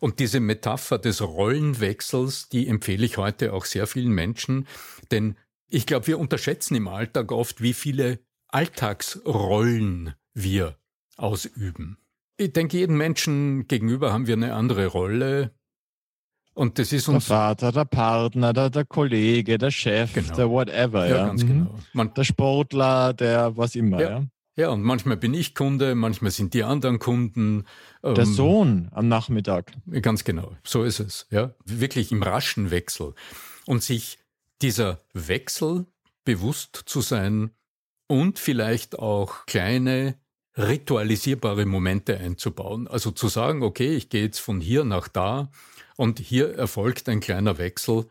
Und 0.00 0.18
diese 0.18 0.40
Metapher 0.40 0.98
des 0.98 1.22
Rollenwechsels, 1.22 2.48
die 2.48 2.66
empfehle 2.66 3.06
ich 3.06 3.16
heute 3.16 3.52
auch 3.52 3.64
sehr 3.64 3.86
vielen 3.86 4.12
Menschen, 4.12 4.66
denn 5.10 5.36
ich 5.68 5.86
glaube, 5.86 6.08
wir 6.08 6.18
unterschätzen 6.18 6.74
im 6.74 6.88
Alltag 6.88 7.32
oft, 7.32 7.62
wie 7.62 7.72
viele 7.72 8.18
Alltagsrollen 8.48 10.14
wir 10.34 10.76
ausüben. 11.16 11.98
Ich 12.36 12.52
denke, 12.52 12.78
jedem 12.78 12.96
Menschen 12.96 13.68
gegenüber 13.68 14.12
haben 14.12 14.26
wir 14.26 14.34
eine 14.34 14.54
andere 14.54 14.86
Rolle. 14.86 15.52
Und 16.54 16.78
das 16.78 16.92
ist 16.92 17.08
uns. 17.08 17.26
Der 17.26 17.36
Vater, 17.36 17.72
der 17.72 17.84
Partner, 17.84 18.52
der, 18.52 18.70
der 18.70 18.84
Kollege, 18.84 19.58
der 19.58 19.70
Chef, 19.70 20.12
genau. 20.12 20.34
der 20.34 20.50
whatever. 20.50 21.08
Ja, 21.08 21.16
ja. 21.16 21.26
ganz 21.26 21.42
mhm. 21.44 21.48
genau. 21.48 21.74
Man, 21.92 22.14
der 22.14 22.24
Sportler, 22.24 23.12
der 23.12 23.56
was 23.56 23.74
immer. 23.74 24.00
Ja. 24.00 24.10
ja. 24.10 24.24
Ja, 24.56 24.68
und 24.68 24.82
manchmal 24.82 25.16
bin 25.16 25.34
ich 25.34 25.56
Kunde, 25.56 25.96
manchmal 25.96 26.30
sind 26.30 26.54
die 26.54 26.62
anderen 26.62 27.00
Kunden. 27.00 27.64
Der 28.04 28.18
ähm, 28.18 28.24
Sohn 28.24 28.88
am 28.92 29.08
Nachmittag. 29.08 29.72
Ganz 30.00 30.22
genau, 30.22 30.52
so 30.62 30.84
ist 30.84 31.00
es. 31.00 31.26
Ja, 31.32 31.56
wirklich 31.64 32.12
im 32.12 32.22
raschen 32.22 32.70
Wechsel. 32.70 33.14
Und 33.66 33.82
sich 33.82 34.20
dieser 34.62 35.00
Wechsel 35.12 35.86
bewusst 36.24 36.84
zu 36.86 37.00
sein, 37.00 37.50
und 38.06 38.38
vielleicht 38.38 38.98
auch 38.98 39.46
kleine 39.46 40.16
ritualisierbare 40.56 41.66
Momente 41.66 42.18
einzubauen. 42.18 42.88
Also 42.88 43.10
zu 43.10 43.28
sagen, 43.28 43.62
okay, 43.62 43.94
ich 43.94 44.08
gehe 44.08 44.22
jetzt 44.22 44.40
von 44.40 44.60
hier 44.60 44.84
nach 44.84 45.08
da 45.08 45.50
und 45.96 46.18
hier 46.18 46.54
erfolgt 46.54 47.08
ein 47.08 47.20
kleiner 47.20 47.58
Wechsel, 47.58 48.06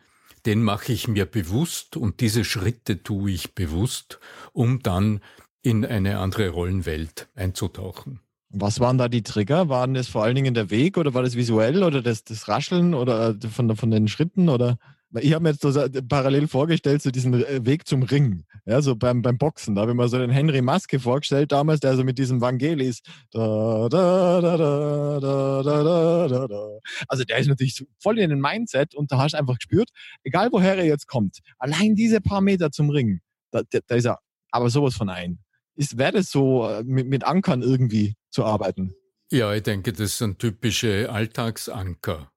den 0.45 0.61
mache 0.61 0.91
ich 0.91 1.07
mir 1.07 1.25
bewusst 1.25 1.95
und 1.95 2.19
diese 2.19 2.43
Schritte 2.43 3.01
tue 3.01 3.31
ich 3.31 3.55
bewusst, 3.55 4.19
um 4.51 4.81
dann 4.83 5.21
in 5.61 5.85
eine 5.85 6.19
andere 6.19 6.49
Rollenwelt 6.49 7.29
einzutauchen. 7.35 8.19
Was 8.49 8.79
waren 8.79 8.97
da 8.97 9.07
die 9.07 9.23
Trigger? 9.23 9.69
Waren 9.69 9.93
das 9.95 10.07
vor 10.07 10.23
allen 10.23 10.35
Dingen 10.35 10.53
der 10.53 10.69
Weg 10.69 10.97
oder 10.97 11.13
war 11.13 11.23
das 11.23 11.35
visuell 11.35 11.81
oder 11.83 12.01
das, 12.01 12.23
das 12.23 12.47
Rascheln 12.47 12.93
oder 12.93 13.29
äh, 13.29 13.47
von, 13.47 13.75
von 13.75 13.89
den 13.89 14.07
Schritten 14.07 14.49
oder? 14.49 14.77
Ich 15.19 15.33
habe 15.33 15.43
mir 15.43 15.49
jetzt 15.51 15.61
so 15.61 15.71
parallel 16.09 16.47
vorgestellt, 16.47 17.01
so 17.01 17.11
diesen 17.11 17.33
äh, 17.33 17.65
Weg 17.65 17.87
zum 17.87 18.03
Ring, 18.03 18.45
ja, 18.65 18.81
so 18.81 18.95
beim, 18.95 19.21
beim 19.21 19.37
Boxen. 19.37 19.75
Da 19.75 19.81
habe 19.81 19.91
ich 19.91 19.97
mir 19.97 20.07
so 20.07 20.17
den 20.17 20.31
Henry 20.31 20.61
Maske 20.61 20.99
vorgestellt 20.99 21.51
damals, 21.51 21.81
der 21.81 21.95
so 21.95 22.03
mit 22.03 22.17
diesem 22.17 22.41
Vangelis. 22.41 23.01
Da, 23.31 23.89
da, 23.89 24.41
da, 24.41 24.57
da, 24.57 25.19
da, 25.19 25.63
da, 25.63 26.27
da, 26.27 26.47
da. 26.47 26.79
Also 27.07 27.23
der 27.23 27.37
ist 27.37 27.47
natürlich 27.47 27.85
voll 27.99 28.17
in 28.17 28.29
den 28.31 28.39
Mindset 28.39 28.95
und 28.95 29.11
da 29.11 29.19
hast 29.19 29.33
du 29.33 29.37
einfach 29.37 29.57
gespürt, 29.57 29.89
egal 30.23 30.49
woher 30.51 30.77
er 30.77 30.85
jetzt 30.85 31.07
kommt, 31.07 31.39
allein 31.59 31.95
diese 31.95 32.19
paar 32.19 32.41
Meter 32.41 32.71
zum 32.71 32.89
Ring, 32.89 33.19
da, 33.51 33.61
da 33.69 33.95
ist 33.95 34.05
er 34.05 34.19
aber 34.51 34.69
sowas 34.69 34.95
von 34.95 35.09
ein. 35.09 35.39
Ist, 35.75 35.97
wäre 35.97 36.13
das 36.13 36.29
so, 36.29 36.67
äh, 36.67 36.83
mit, 36.83 37.07
mit 37.07 37.23
Ankern 37.23 37.61
irgendwie 37.61 38.15
zu 38.29 38.45
arbeiten? 38.45 38.93
Ja, 39.31 39.53
ich 39.53 39.63
denke, 39.63 39.93
das 39.93 40.17
sind 40.17 40.39
typische 40.39 41.09
Alltagsanker. 41.11 42.31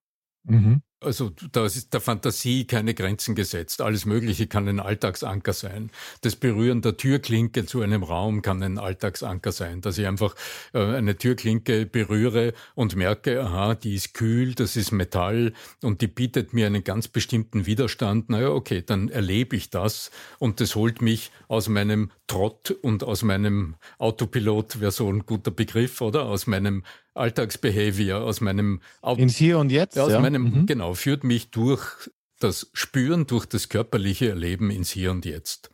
Mhm. 0.44 0.82
Also 1.00 1.30
da 1.52 1.66
ist 1.66 1.92
der 1.92 2.00
Fantasie 2.00 2.66
keine 2.66 2.94
Grenzen 2.94 3.34
gesetzt. 3.34 3.82
Alles 3.82 4.06
Mögliche 4.06 4.46
kann 4.46 4.66
ein 4.66 4.80
Alltagsanker 4.80 5.52
sein. 5.52 5.90
Das 6.22 6.36
Berühren 6.36 6.80
der 6.80 6.96
Türklinke 6.96 7.66
zu 7.66 7.82
einem 7.82 8.02
Raum 8.02 8.40
kann 8.40 8.62
ein 8.62 8.78
Alltagsanker 8.78 9.52
sein. 9.52 9.82
Dass 9.82 9.98
ich 9.98 10.06
einfach 10.06 10.34
äh, 10.72 10.78
eine 10.78 11.18
Türklinke 11.18 11.84
berühre 11.84 12.54
und 12.74 12.96
merke, 12.96 13.42
aha, 13.42 13.74
die 13.74 13.94
ist 13.94 14.14
kühl, 14.14 14.54
das 14.54 14.74
ist 14.76 14.90
Metall 14.90 15.52
und 15.82 16.00
die 16.00 16.06
bietet 16.06 16.54
mir 16.54 16.66
einen 16.66 16.82
ganz 16.82 17.08
bestimmten 17.08 17.66
Widerstand. 17.66 18.30
Naja, 18.30 18.48
okay, 18.48 18.82
dann 18.84 19.10
erlebe 19.10 19.54
ich 19.54 19.68
das 19.68 20.10
und 20.38 20.62
das 20.62 20.76
holt 20.76 21.02
mich 21.02 21.30
aus 21.48 21.68
meinem 21.68 22.10
Trott 22.26 22.70
und 22.82 23.04
aus 23.04 23.22
meinem 23.22 23.76
Autopilot, 23.98 24.80
wäre 24.80 24.90
so 24.90 25.08
ein 25.08 25.26
guter 25.26 25.50
Begriff, 25.50 26.00
oder? 26.00 26.26
Aus 26.26 26.46
meinem 26.46 26.84
Alltagsbehavior, 27.14 28.20
aus 28.20 28.40
meinem 28.40 28.80
Auto 29.00 29.22
ins 29.22 29.36
Hier 29.36 29.58
und 29.58 29.70
Jetzt, 29.70 29.98
aus 29.98 30.12
ja. 30.12 30.20
meinem 30.20 30.42
mhm. 30.42 30.66
genau 30.66 30.94
führt 30.94 31.24
mich 31.24 31.50
durch 31.50 32.10
das 32.40 32.68
Spüren, 32.72 33.26
durch 33.26 33.46
das 33.46 33.68
körperliche 33.68 34.28
Erleben 34.28 34.70
ins 34.70 34.90
Hier 34.90 35.10
und 35.10 35.24
Jetzt. 35.24 35.70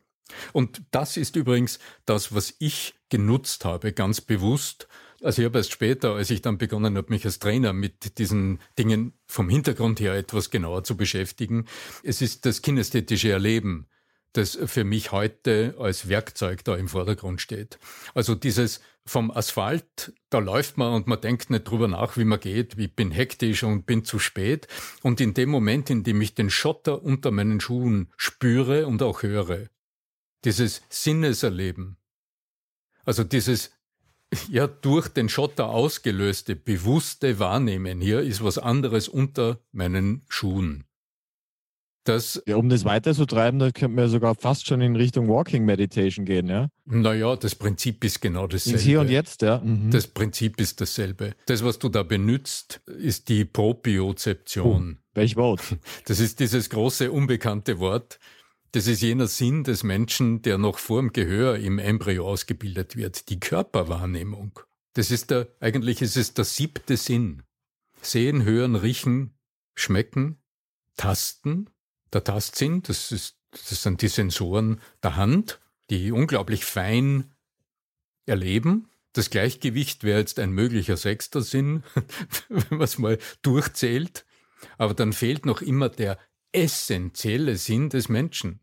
Und 0.52 0.82
das 0.90 1.16
ist 1.16 1.36
übrigens 1.36 1.78
das, 2.06 2.34
was 2.34 2.54
ich 2.58 2.94
genutzt 3.08 3.64
habe, 3.64 3.92
ganz 3.92 4.20
bewusst. 4.20 4.88
Also 5.22 5.42
ich 5.42 5.46
habe 5.46 5.58
erst 5.58 5.72
später, 5.72 6.14
als 6.14 6.30
ich 6.30 6.42
dann 6.42 6.58
begonnen 6.58 6.96
habe, 6.96 7.10
mich 7.10 7.24
als 7.24 7.38
Trainer 7.38 7.72
mit 7.72 8.18
diesen 8.18 8.58
Dingen 8.78 9.12
vom 9.26 9.48
Hintergrund 9.48 10.00
her 10.00 10.14
etwas 10.14 10.50
genauer 10.50 10.84
zu 10.84 10.96
beschäftigen. 10.96 11.66
Es 12.02 12.22
ist 12.22 12.44
das 12.46 12.62
kinästhetische 12.62 13.30
Erleben, 13.30 13.86
das 14.32 14.58
für 14.64 14.84
mich 14.84 15.12
heute 15.12 15.74
als 15.78 16.08
Werkzeug 16.08 16.64
da 16.64 16.76
im 16.76 16.88
Vordergrund 16.88 17.40
steht. 17.40 17.78
Also 18.14 18.34
dieses 18.34 18.80
vom 19.04 19.30
Asphalt, 19.30 20.12
da 20.30 20.38
läuft 20.38 20.78
man 20.78 20.94
und 20.94 21.06
man 21.06 21.20
denkt 21.20 21.50
nicht 21.50 21.64
drüber 21.64 21.88
nach, 21.88 22.16
wie 22.16 22.24
man 22.24 22.40
geht, 22.40 22.78
ich 22.78 22.94
bin 22.94 23.10
hektisch 23.10 23.64
und 23.64 23.84
bin 23.84 24.04
zu 24.04 24.18
spät. 24.18 24.68
Und 25.02 25.20
in 25.20 25.34
dem 25.34 25.50
Moment, 25.50 25.90
in 25.90 26.04
dem 26.04 26.20
ich 26.20 26.34
den 26.34 26.50
Schotter 26.50 27.02
unter 27.02 27.30
meinen 27.30 27.60
Schuhen 27.60 28.12
spüre 28.16 28.86
und 28.86 29.02
auch 29.02 29.22
höre, 29.22 29.68
dieses 30.44 30.82
Sinneserleben, 30.88 31.96
also 33.04 33.24
dieses 33.24 33.72
ja 34.48 34.66
durch 34.66 35.08
den 35.08 35.28
Schotter 35.28 35.68
ausgelöste 35.68 36.56
bewusste 36.56 37.38
Wahrnehmen 37.38 38.00
hier 38.00 38.20
ist 38.20 38.42
was 38.42 38.58
anderes 38.58 39.08
unter 39.08 39.60
meinen 39.72 40.24
Schuhen. 40.28 40.84
Das, 42.04 42.42
ja, 42.46 42.56
um 42.56 42.68
das 42.68 42.84
weiterzutreiben, 42.84 43.60
da 43.60 43.70
könnte 43.70 43.94
man 43.94 44.04
ja 44.04 44.08
sogar 44.08 44.34
fast 44.34 44.66
schon 44.66 44.80
in 44.80 44.96
Richtung 44.96 45.28
Walking 45.28 45.64
Meditation 45.64 46.24
gehen, 46.26 46.48
ja? 46.48 46.68
Naja, 46.84 47.36
das 47.36 47.54
Prinzip 47.54 48.02
ist 48.02 48.20
genau 48.20 48.48
dasselbe. 48.48 48.78
Ins 48.78 48.84
Hier 48.84 49.00
und 49.00 49.08
Jetzt, 49.08 49.42
ja. 49.42 49.58
Mhm. 49.58 49.90
Das 49.92 50.08
Prinzip 50.08 50.60
ist 50.60 50.80
dasselbe. 50.80 51.34
Das, 51.46 51.64
was 51.64 51.78
du 51.78 51.88
da 51.88 52.02
benutzt, 52.02 52.80
ist 52.86 53.28
die 53.28 53.44
Propriozeption. 53.44 54.92
Uh, 54.92 55.14
welch 55.14 55.36
Wort? 55.36 55.62
Das 56.06 56.18
ist 56.18 56.40
dieses 56.40 56.70
große 56.70 57.12
unbekannte 57.12 57.78
Wort. 57.78 58.18
Das 58.72 58.86
ist 58.88 59.02
jener 59.02 59.28
Sinn 59.28 59.62
des 59.62 59.84
Menschen, 59.84 60.42
der 60.42 60.58
noch 60.58 60.78
vor 60.78 61.00
dem 61.00 61.12
Gehör 61.12 61.56
im 61.58 61.78
Embryo 61.78 62.26
ausgebildet 62.26 62.96
wird. 62.96 63.28
Die 63.28 63.38
Körperwahrnehmung. 63.38 64.58
Das 64.94 65.10
ist 65.10 65.30
der, 65.30 65.48
eigentlich 65.60 66.02
ist 66.02 66.16
es 66.16 66.34
der 66.34 66.44
siebte 66.44 66.96
Sinn. 66.96 67.42
Sehen, 68.00 68.44
hören, 68.44 68.74
riechen, 68.74 69.38
schmecken, 69.74 70.38
tasten, 70.96 71.68
der 72.12 72.24
Tastsinn, 72.24 72.82
das, 72.82 73.12
ist, 73.12 73.36
das 73.50 73.82
sind 73.82 74.02
die 74.02 74.08
Sensoren 74.08 74.80
der 75.02 75.16
Hand, 75.16 75.60
die 75.90 76.12
unglaublich 76.12 76.64
fein 76.64 77.32
erleben. 78.26 78.88
Das 79.12 79.30
Gleichgewicht 79.30 80.04
wäre 80.04 80.20
jetzt 80.20 80.38
ein 80.38 80.52
möglicher 80.52 80.96
sechster 80.96 81.42
Sinn, 81.42 81.82
wenn 82.48 82.78
man 82.78 82.82
es 82.82 82.98
mal 82.98 83.18
durchzählt. 83.42 84.24
Aber 84.78 84.94
dann 84.94 85.12
fehlt 85.12 85.44
noch 85.44 85.60
immer 85.60 85.88
der 85.88 86.18
essentielle 86.52 87.56
Sinn 87.56 87.88
des 87.88 88.08
Menschen, 88.08 88.60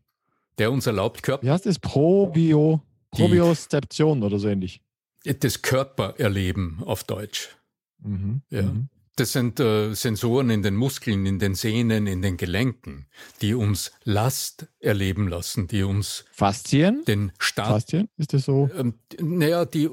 der 0.58 0.72
uns 0.72 0.86
erlaubt, 0.86 1.22
Körper. 1.22 1.46
Wie 1.46 1.50
heißt 1.50 1.66
das? 1.66 1.78
Probio, 1.78 2.82
Probiosteption 3.10 4.22
oder 4.22 4.38
so 4.38 4.48
ähnlich. 4.48 4.80
Das 5.24 5.62
Körpererleben 5.62 6.82
auf 6.84 7.04
Deutsch. 7.04 7.56
Mhm. 7.98 8.42
Ja. 8.48 8.62
Mhm. 8.62 8.88
Das 9.20 9.32
sind 9.32 9.60
äh, 9.60 9.92
Sensoren 9.92 10.48
in 10.48 10.62
den 10.62 10.76
Muskeln, 10.76 11.26
in 11.26 11.38
den 11.38 11.54
Sehnen, 11.54 12.06
in 12.06 12.22
den 12.22 12.38
Gelenken, 12.38 13.06
die 13.42 13.52
uns 13.52 13.92
Last 14.02 14.68
erleben 14.78 15.28
lassen, 15.28 15.66
die 15.66 15.82
uns 15.82 16.24
Faszien? 16.32 17.04
Den 17.04 17.30
Start. 17.38 17.68
Faszien? 17.68 18.08
Ist 18.16 18.32
das 18.32 18.46
so? 18.46 18.70
Ähm, 18.74 18.94
naja, 19.20 19.66
die, 19.66 19.90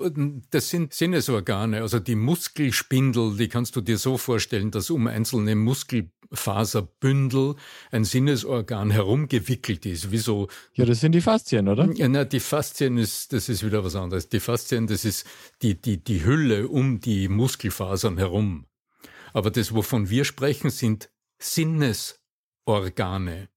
das 0.49 0.69
sind 0.69 0.93
Sinnesorgane, 0.93 1.81
also 1.81 1.99
die 1.99 2.15
Muskelspindel, 2.15 3.35
die 3.35 3.49
kannst 3.49 3.75
du 3.75 3.81
dir 3.81 3.97
so 3.97 4.17
vorstellen, 4.17 4.71
dass 4.71 4.89
um 4.89 5.07
einzelne 5.07 5.55
Muskelfaserbündel 5.55 7.55
ein 7.91 8.05
Sinnesorgan 8.05 8.91
herumgewickelt 8.91 9.85
ist, 9.85 10.09
wie 10.09 10.19
so. 10.19 10.47
Ja, 10.73 10.85
das 10.85 11.01
sind 11.01 11.11
die 11.11 11.19
Faszien, 11.19 11.67
oder? 11.67 11.91
Ja, 11.95 12.07
na, 12.07 12.23
die 12.23 12.39
Faszien 12.39 12.97
ist, 12.97 13.33
das 13.33 13.49
ist 13.49 13.65
wieder 13.65 13.83
was 13.83 13.97
anderes. 13.97 14.29
Die 14.29 14.39
Faszien, 14.39 14.87
das 14.87 15.03
ist 15.03 15.27
die, 15.61 15.75
die, 15.75 16.01
die 16.01 16.23
Hülle 16.23 16.69
um 16.69 17.01
die 17.01 17.27
Muskelfasern 17.27 18.17
herum. 18.17 18.63
Aber 19.37 19.51
das, 19.51 19.75
wovon 19.75 20.09
wir 20.09 20.25
sprechen, 20.25 20.71
sind 20.71 21.11
Sinnesorgane. 21.37 23.49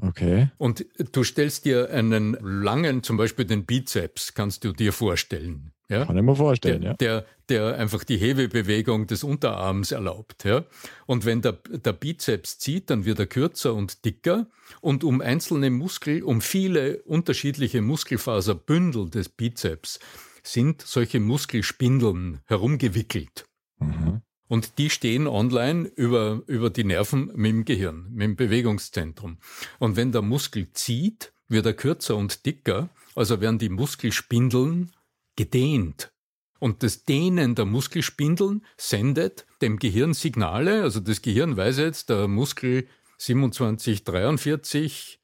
Okay. 0.00 0.48
Und 0.56 0.86
du 1.12 1.24
stellst 1.24 1.66
dir 1.66 1.90
einen 1.90 2.38
langen, 2.40 3.02
zum 3.02 3.18
Beispiel 3.18 3.44
den 3.44 3.66
Bizeps, 3.66 4.32
kannst 4.32 4.64
du 4.64 4.72
dir 4.72 4.94
vorstellen. 4.94 5.72
Ja? 5.90 6.06
Kann 6.06 6.16
ich 6.16 6.22
mir 6.22 6.36
vorstellen, 6.36 6.80
der, 6.80 6.92
ja. 6.92 6.96
Der, 6.96 7.26
der 7.50 7.76
einfach 7.76 8.02
die 8.04 8.16
Hebebewegung 8.16 9.08
des 9.08 9.24
Unterarms 9.24 9.92
erlaubt. 9.92 10.46
Ja? 10.46 10.64
Und 11.04 11.26
wenn 11.26 11.42
der, 11.42 11.52
der 11.52 11.92
Bizeps 11.92 12.58
zieht, 12.58 12.88
dann 12.88 13.04
wird 13.04 13.18
er 13.18 13.26
kürzer 13.26 13.74
und 13.74 14.06
dicker. 14.06 14.46
Und 14.80 15.04
um 15.04 15.20
einzelne 15.20 15.68
Muskel, 15.68 16.22
um 16.22 16.40
viele 16.40 17.02
unterschiedliche 17.02 17.82
Muskelfaserbündel 17.82 19.10
des 19.10 19.28
Bizeps 19.28 19.98
sind 20.42 20.80
solche 20.80 21.20
Muskelspindeln 21.20 22.40
herumgewickelt. 22.46 23.44
Mhm. 23.80 24.22
Und 24.48 24.78
die 24.78 24.90
stehen 24.90 25.26
online 25.26 25.90
über, 25.96 26.42
über 26.46 26.70
die 26.70 26.84
Nerven 26.84 27.32
mit 27.34 27.50
dem 27.50 27.64
Gehirn, 27.64 28.06
mit 28.12 28.24
dem 28.24 28.36
Bewegungszentrum. 28.36 29.38
Und 29.78 29.96
wenn 29.96 30.12
der 30.12 30.22
Muskel 30.22 30.72
zieht, 30.72 31.32
wird 31.48 31.66
er 31.66 31.74
kürzer 31.74 32.16
und 32.16 32.46
dicker, 32.46 32.90
also 33.14 33.40
werden 33.40 33.58
die 33.58 33.68
Muskelspindeln 33.68 34.92
gedehnt. 35.36 36.12
Und 36.58 36.82
das 36.82 37.04
Dehnen 37.04 37.54
der 37.54 37.66
Muskelspindeln 37.66 38.64
sendet 38.76 39.46
dem 39.60 39.78
Gehirn 39.78 40.14
Signale, 40.14 40.82
also 40.82 41.00
das 41.00 41.22
Gehirn 41.22 41.56
weiß 41.56 41.78
jetzt, 41.78 42.08
der 42.08 42.28
Muskel 42.28 42.88
2743, 43.18 45.20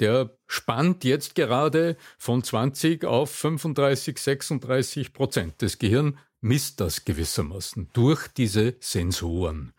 der 0.00 0.36
spannt 0.46 1.04
jetzt 1.04 1.34
gerade 1.34 1.96
von 2.18 2.42
20 2.42 3.04
auf 3.04 3.30
35, 3.30 4.18
36 4.18 5.12
Prozent. 5.12 5.54
Das 5.58 5.78
Gehirn 5.78 6.18
misst 6.42 6.80
das 6.80 7.04
gewissermaßen 7.04 7.88
durch 7.94 8.28
diese 8.28 8.76
Sensoren. 8.80 9.72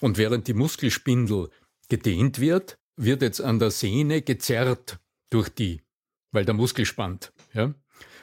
Und 0.00 0.18
während 0.18 0.46
die 0.46 0.54
Muskelspindel 0.54 1.50
gedehnt 1.88 2.38
wird, 2.38 2.78
wird 2.96 3.22
jetzt 3.22 3.40
an 3.40 3.58
der 3.58 3.70
Sehne 3.70 4.22
gezerrt 4.22 5.00
durch 5.30 5.48
die, 5.48 5.82
weil 6.30 6.44
der 6.44 6.54
Muskel 6.54 6.84
spannt. 6.84 7.32
Ja? 7.54 7.74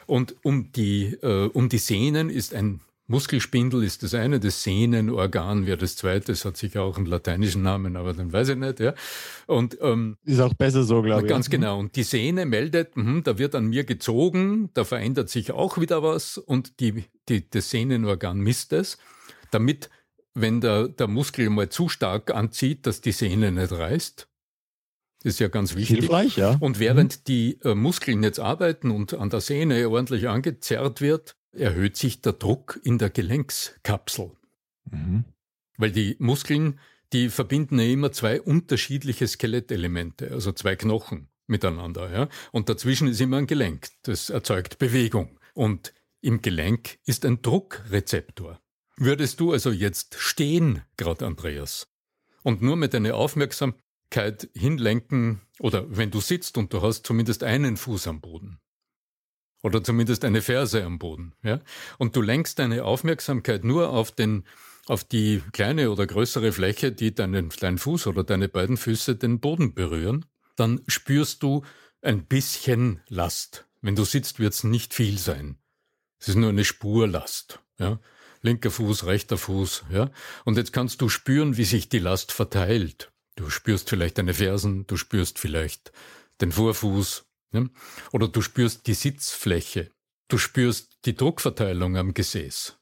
Und 0.05 0.35
um 0.43 0.71
die, 0.71 1.13
äh, 1.21 1.49
um 1.53 1.69
die 1.69 1.77
Sehnen 1.77 2.29
ist 2.29 2.53
ein 2.53 2.81
Muskelspindel 3.09 3.83
ist 3.83 4.03
das 4.03 4.13
eine, 4.13 4.39
das 4.39 4.61
Sehnenorgan 4.61 5.65
wäre 5.65 5.77
das 5.77 5.95
zweite, 5.95 6.31
das 6.31 6.45
hat 6.45 6.57
sich 6.57 6.77
auch 6.77 6.95
einen 6.95 7.07
lateinischen 7.07 7.63
Namen, 7.63 7.95
aber 7.95 8.13
dann 8.13 8.31
weiß 8.31 8.49
ich 8.49 8.55
nicht, 8.55 8.79
ja. 8.79 8.93
Und 9.47 9.79
ähm, 9.81 10.17
ist 10.25 10.39
auch 10.39 10.53
besser 10.53 10.83
so, 10.83 11.01
glaube 11.01 11.23
ich. 11.23 11.27
Ganz 11.27 11.49
genau. 11.49 11.79
Und 11.79 11.95
die 11.95 12.03
Sehne 12.03 12.45
meldet, 12.45 12.95
mh, 12.95 13.21
da 13.21 13.39
wird 13.39 13.55
an 13.55 13.65
mir 13.65 13.83
gezogen, 13.83 14.69
da 14.75 14.83
verändert 14.83 15.29
sich 15.29 15.51
auch 15.51 15.79
wieder 15.79 16.03
was 16.03 16.37
und 16.37 16.79
die, 16.79 17.05
die, 17.27 17.49
das 17.49 17.71
Sehnenorgan 17.71 18.37
misst 18.37 18.73
es, 18.73 18.99
damit, 19.49 19.89
wenn 20.35 20.61
der, 20.61 20.87
der 20.87 21.07
Muskel 21.07 21.49
mal 21.49 21.69
zu 21.69 21.89
stark 21.89 22.29
anzieht, 22.29 22.85
dass 22.85 23.01
die 23.01 23.11
Sehne 23.11 23.51
nicht 23.51 23.71
reißt. 23.71 24.27
Das 25.23 25.33
ist 25.33 25.39
ja 25.39 25.47
ganz 25.47 25.75
wichtig. 25.75 26.01
Hilfreich, 26.01 26.37
ja. 26.37 26.57
Und 26.59 26.79
während 26.79 27.17
mhm. 27.17 27.23
die 27.27 27.59
äh, 27.63 27.73
Muskeln 27.73 28.21
jetzt 28.21 28.39
arbeiten 28.39 28.91
und 28.91 29.15
an 29.15 29.31
der 29.31 29.41
Sehne 29.41 29.89
ordentlich 29.89 30.29
angezerrt 30.29 31.01
wird, 31.01 31.35
erhöht 31.51 31.97
sich 31.97 32.21
der 32.21 32.33
Druck 32.33 32.79
in 32.83 32.97
der 32.97 33.09
Gelenkskapsel. 33.09 34.31
Mhm. 34.91 35.25
Weil 35.77 35.91
die 35.91 36.15
Muskeln, 36.19 36.79
die 37.13 37.29
verbinden 37.29 37.79
ja 37.79 37.85
immer 37.85 38.11
zwei 38.11 38.41
unterschiedliche 38.41 39.27
Skelettelemente, 39.27 40.31
also 40.31 40.51
zwei 40.51 40.75
Knochen 40.75 41.29
miteinander. 41.47 42.11
Ja? 42.11 42.29
Und 42.51 42.69
dazwischen 42.69 43.07
ist 43.07 43.21
immer 43.21 43.37
ein 43.37 43.47
Gelenk. 43.47 43.89
Das 44.03 44.29
erzeugt 44.29 44.77
Bewegung. 44.77 45.39
Und 45.53 45.93
im 46.21 46.41
Gelenk 46.41 46.99
ist 47.05 47.25
ein 47.25 47.41
Druckrezeptor. 47.41 48.61
Würdest 48.97 49.39
du 49.39 49.53
also 49.53 49.71
jetzt 49.71 50.15
stehen, 50.15 50.81
gerade 50.97 51.25
Andreas, 51.25 51.87
und 52.43 52.61
nur 52.61 52.75
mit 52.75 52.93
deiner 52.93 53.15
Aufmerksamkeit 53.15 54.49
hinlenken, 54.53 55.41
oder 55.59 55.85
wenn 55.89 56.11
du 56.11 56.19
sitzt 56.19 56.57
und 56.57 56.73
du 56.73 56.81
hast 56.81 57.05
zumindest 57.05 57.43
einen 57.43 57.77
Fuß 57.77 58.07
am 58.07 58.19
Boden, 58.19 58.59
oder 59.61 59.83
zumindest 59.83 60.23
eine 60.25 60.41
Ferse 60.41 60.83
am 60.83 60.99
Boden, 60.99 61.33
ja. 61.43 61.59
Und 61.97 62.15
du 62.15 62.21
lenkst 62.21 62.59
deine 62.59 62.85
Aufmerksamkeit 62.85 63.63
nur 63.63 63.89
auf 63.89 64.11
den, 64.11 64.45
auf 64.87 65.03
die 65.03 65.41
kleine 65.51 65.91
oder 65.91 66.07
größere 66.07 66.51
Fläche, 66.51 66.91
die 66.91 67.13
deinen, 67.13 67.49
deinen 67.49 67.77
Fuß 67.77 68.07
oder 68.07 68.23
deine 68.23 68.47
beiden 68.49 68.77
Füße 68.77 69.15
den 69.15 69.39
Boden 69.39 69.73
berühren, 69.73 70.25
dann 70.55 70.81
spürst 70.87 71.43
du 71.43 71.63
ein 72.01 72.25
bisschen 72.25 73.01
Last. 73.07 73.65
Wenn 73.81 73.95
du 73.95 74.03
sitzt, 74.03 74.39
wird 74.39 74.53
es 74.53 74.63
nicht 74.63 74.93
viel 74.93 75.17
sein. 75.17 75.57
Es 76.19 76.27
ist 76.27 76.35
nur 76.35 76.49
eine 76.49 76.65
Spurlast, 76.65 77.59
ja. 77.77 77.99
Linker 78.41 78.71
Fuß, 78.71 79.05
rechter 79.05 79.37
Fuß, 79.37 79.85
ja. 79.91 80.11
Und 80.45 80.57
jetzt 80.57 80.71
kannst 80.71 81.01
du 81.01 81.09
spüren, 81.09 81.57
wie 81.57 81.65
sich 81.65 81.89
die 81.89 81.99
Last 81.99 82.31
verteilt. 82.31 83.11
Du 83.35 83.49
spürst 83.49 83.89
vielleicht 83.89 84.17
deine 84.17 84.33
Fersen, 84.33 84.87
du 84.87 84.95
spürst 84.95 85.39
vielleicht 85.39 85.91
den 86.41 86.51
Vorfuß, 86.51 87.25
ja? 87.51 87.65
Oder 88.11 88.27
du 88.27 88.41
spürst 88.41 88.87
die 88.87 88.93
Sitzfläche, 88.93 89.91
du 90.27 90.37
spürst 90.37 90.99
die 91.05 91.15
Druckverteilung 91.15 91.97
am 91.97 92.13
Gesäß. 92.13 92.77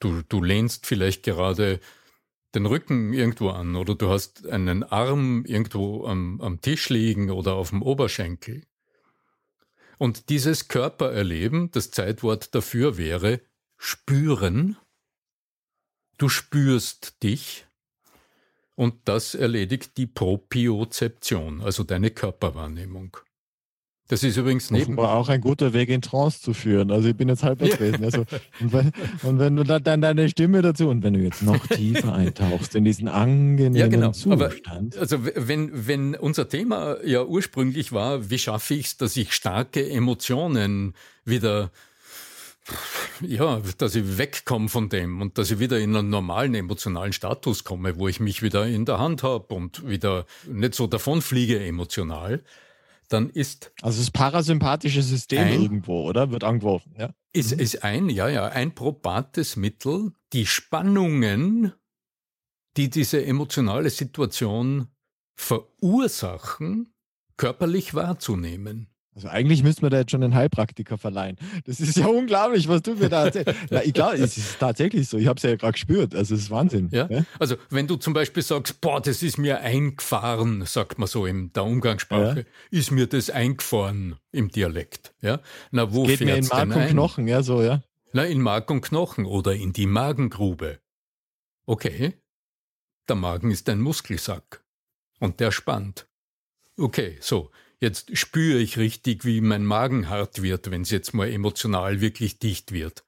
Du, 0.00 0.22
du 0.28 0.42
lehnst 0.42 0.86
vielleicht 0.86 1.22
gerade 1.22 1.80
den 2.54 2.66
Rücken 2.66 3.12
irgendwo 3.12 3.50
an 3.50 3.76
oder 3.76 3.94
du 3.94 4.08
hast 4.08 4.46
einen 4.46 4.82
Arm 4.82 5.44
irgendwo 5.44 6.06
am, 6.06 6.40
am 6.40 6.60
Tisch 6.60 6.88
liegen 6.88 7.30
oder 7.30 7.54
auf 7.54 7.70
dem 7.70 7.82
Oberschenkel. 7.82 8.64
Und 9.98 10.28
dieses 10.28 10.68
Körpererleben, 10.68 11.70
das 11.72 11.90
Zeitwort 11.90 12.54
dafür 12.54 12.96
wäre 12.96 13.40
spüren. 13.76 14.76
Du 16.16 16.28
spürst 16.28 17.22
dich 17.22 17.66
und 18.74 19.08
das 19.08 19.34
erledigt 19.34 19.96
die 19.96 20.06
Propiozeption, 20.06 21.60
also 21.60 21.84
deine 21.84 22.10
Körperwahrnehmung. 22.10 23.16
Das 24.08 24.22
ist 24.22 24.38
übrigens 24.38 24.70
neben. 24.70 24.96
War 24.96 25.14
auch 25.14 25.28
ein 25.28 25.42
guter 25.42 25.74
Weg 25.74 25.90
in 25.90 26.00
Trance 26.00 26.40
zu 26.40 26.54
führen. 26.54 26.90
Also 26.90 27.08
ich 27.08 27.16
bin 27.16 27.28
jetzt 27.28 27.42
halb 27.42 27.58
gewesen. 27.58 28.02
Also, 28.02 28.24
und, 28.60 28.72
wenn, 28.72 28.92
und 29.22 29.38
wenn 29.38 29.56
du 29.56 29.64
dann 29.64 30.00
deine 30.00 30.30
Stimme 30.30 30.62
dazu 30.62 30.88
und 30.88 31.02
wenn 31.02 31.12
du 31.12 31.20
jetzt 31.20 31.42
noch 31.42 31.66
tiefer 31.68 32.14
eintauchst 32.14 32.74
in 32.74 32.84
diesen 32.84 33.06
angenehmen 33.08 33.76
ja, 33.76 33.86
genau. 33.86 34.12
Zustand. 34.12 34.94
Aber, 34.94 35.00
also 35.00 35.18
wenn, 35.34 35.70
wenn 35.86 36.14
unser 36.14 36.48
Thema 36.48 36.96
ja 37.04 37.22
ursprünglich 37.22 37.92
war, 37.92 38.30
wie 38.30 38.38
schaffe 38.38 38.74
ich 38.74 38.86
es, 38.86 38.96
dass 38.96 39.14
ich 39.16 39.34
starke 39.34 39.88
Emotionen 39.88 40.94
wieder 41.26 41.70
ja, 43.22 43.62
dass 43.78 43.94
ich 43.94 44.18
wegkomme 44.18 44.68
von 44.68 44.88
dem 44.90 45.22
und 45.22 45.38
dass 45.38 45.50
ich 45.50 45.58
wieder 45.58 45.78
in 45.78 45.96
einen 45.96 46.10
normalen 46.10 46.54
emotionalen 46.54 47.12
Status 47.12 47.64
komme, 47.64 47.98
wo 47.98 48.08
ich 48.08 48.20
mich 48.20 48.42
wieder 48.42 48.66
in 48.66 48.84
der 48.84 48.98
Hand 48.98 49.22
habe 49.22 49.54
und 49.54 49.88
wieder 49.88 50.26
nicht 50.46 50.74
so 50.74 50.86
davonfliege 50.86 51.60
emotional 51.60 52.42
dann 53.08 53.30
ist. 53.30 53.72
Also 53.82 54.00
das 54.00 54.10
parasympathische 54.10 55.02
System 55.02 55.40
ein, 55.40 55.62
irgendwo, 55.62 56.02
oder? 56.08 56.30
Wird 56.30 56.44
angeworfen, 56.44 56.94
ja? 56.98 57.14
Ist, 57.32 57.54
mhm. 57.54 57.60
ist 57.60 57.84
ein, 57.84 58.08
ja, 58.08 58.28
ja, 58.28 58.46
ein 58.46 58.74
probates 58.74 59.56
Mittel, 59.56 60.12
die 60.32 60.46
Spannungen, 60.46 61.72
die 62.76 62.90
diese 62.90 63.24
emotionale 63.24 63.90
Situation 63.90 64.88
verursachen, 65.34 66.92
körperlich 67.36 67.94
wahrzunehmen. 67.94 68.88
Also 69.14 69.28
eigentlich 69.28 69.64
müsste 69.64 69.82
man 69.82 69.90
da 69.90 69.98
jetzt 69.98 70.12
schon 70.12 70.22
einen 70.22 70.34
Heilpraktiker 70.34 70.96
verleihen. 70.96 71.38
Das 71.64 71.80
ist 71.80 71.96
ja 71.96 72.06
unglaublich, 72.06 72.68
was 72.68 72.82
du 72.82 72.94
mir 72.94 73.08
da 73.08 73.24
erzählst. 73.24 73.52
Na, 73.70 73.80
klar, 73.80 74.14
es 74.14 74.36
ist 74.36 74.58
tatsächlich 74.60 75.08
so. 75.08 75.18
Ich 75.18 75.26
habe 75.26 75.38
es 75.38 75.42
ja 75.42 75.56
gerade 75.56 75.72
gespürt. 75.72 76.14
Also 76.14 76.36
es 76.36 76.42
ist 76.42 76.50
Wahnsinn. 76.50 76.88
Ja? 76.92 77.08
ja? 77.10 77.24
Also 77.38 77.56
wenn 77.70 77.88
du 77.88 77.96
zum 77.96 78.12
Beispiel 78.12 78.44
sagst, 78.44 78.80
boah, 78.80 79.00
das 79.00 79.22
ist 79.24 79.36
mir 79.36 79.60
eingefahren, 79.60 80.64
sagt 80.66 80.98
man 80.98 81.08
so 81.08 81.26
in 81.26 81.52
der 81.52 81.64
Umgangssprache, 81.64 82.40
ja? 82.40 82.78
ist 82.78 82.92
mir 82.92 83.08
das 83.08 83.28
eingefahren 83.28 84.16
im 84.30 84.50
Dialekt. 84.50 85.12
Ja? 85.20 85.40
Na, 85.72 85.92
wo 85.92 86.04
Geht 86.04 86.20
mir 86.20 86.36
in 86.36 86.46
Mark 86.46 86.76
und? 86.76 86.86
Knochen, 86.86 87.26
ja, 87.26 87.42
so, 87.42 87.62
ja. 87.62 87.82
Na, 88.12 88.24
in 88.24 88.40
Mark 88.40 88.70
und 88.70 88.82
Knochen 88.82 89.26
oder 89.26 89.54
in 89.54 89.72
die 89.72 89.86
Magengrube. 89.86 90.78
Okay. 91.66 92.14
Der 93.08 93.16
Magen 93.16 93.50
ist 93.50 93.68
ein 93.68 93.80
Muskelsack. 93.80 94.62
Und 95.18 95.40
der 95.40 95.50
spannt. 95.50 96.06
Okay, 96.76 97.18
so. 97.20 97.50
Jetzt 97.80 98.16
spüre 98.16 98.58
ich 98.58 98.76
richtig, 98.76 99.24
wie 99.24 99.40
mein 99.40 99.64
Magen 99.64 100.08
hart 100.08 100.42
wird, 100.42 100.70
wenn 100.70 100.82
es 100.82 100.90
jetzt 100.90 101.14
mal 101.14 101.28
emotional 101.28 102.00
wirklich 102.00 102.38
dicht 102.38 102.72
wird. 102.72 103.04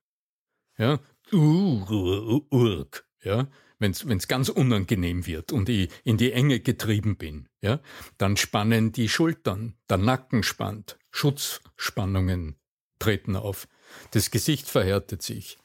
Ja, 0.79 1.01
urk, 1.33 3.09
ja, 3.23 3.49
wenn 3.79 3.93
es 3.93 4.29
ganz 4.29 4.49
unangenehm 4.49 5.27
wird 5.27 5.53
und 5.53 5.69
ich 5.69 5.91
in 6.05 6.17
die 6.17 6.33
Enge 6.33 6.61
getrieben 6.61 7.17
bin, 7.17 7.49
ja, 7.61 7.81
dann 8.19 8.37
spannen 8.37 8.93
die 8.93 9.09
Schultern, 9.09 9.77
der 9.89 9.99
Nacken 9.99 10.43
spannt, 10.43 10.99
Schutzspannungen 11.11 12.57
treten 12.99 13.37
auf, 13.37 13.69
das 14.13 14.31
Gesicht 14.31 14.69
verhärtet 14.69 15.23
sich, 15.23 15.59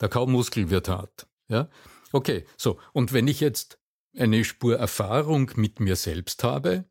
der 0.00 0.08
Kaumuskel 0.08 0.70
wird 0.70 0.88
hart, 0.88 1.26
ja. 1.48 1.68
Okay, 2.12 2.44
so, 2.56 2.78
und 2.92 3.12
wenn 3.12 3.28
ich 3.28 3.40
jetzt 3.40 3.78
eine 4.16 4.44
Spur 4.44 4.76
Erfahrung 4.76 5.52
mit 5.54 5.78
mir 5.80 5.96
selbst 5.96 6.42
habe, 6.42 6.84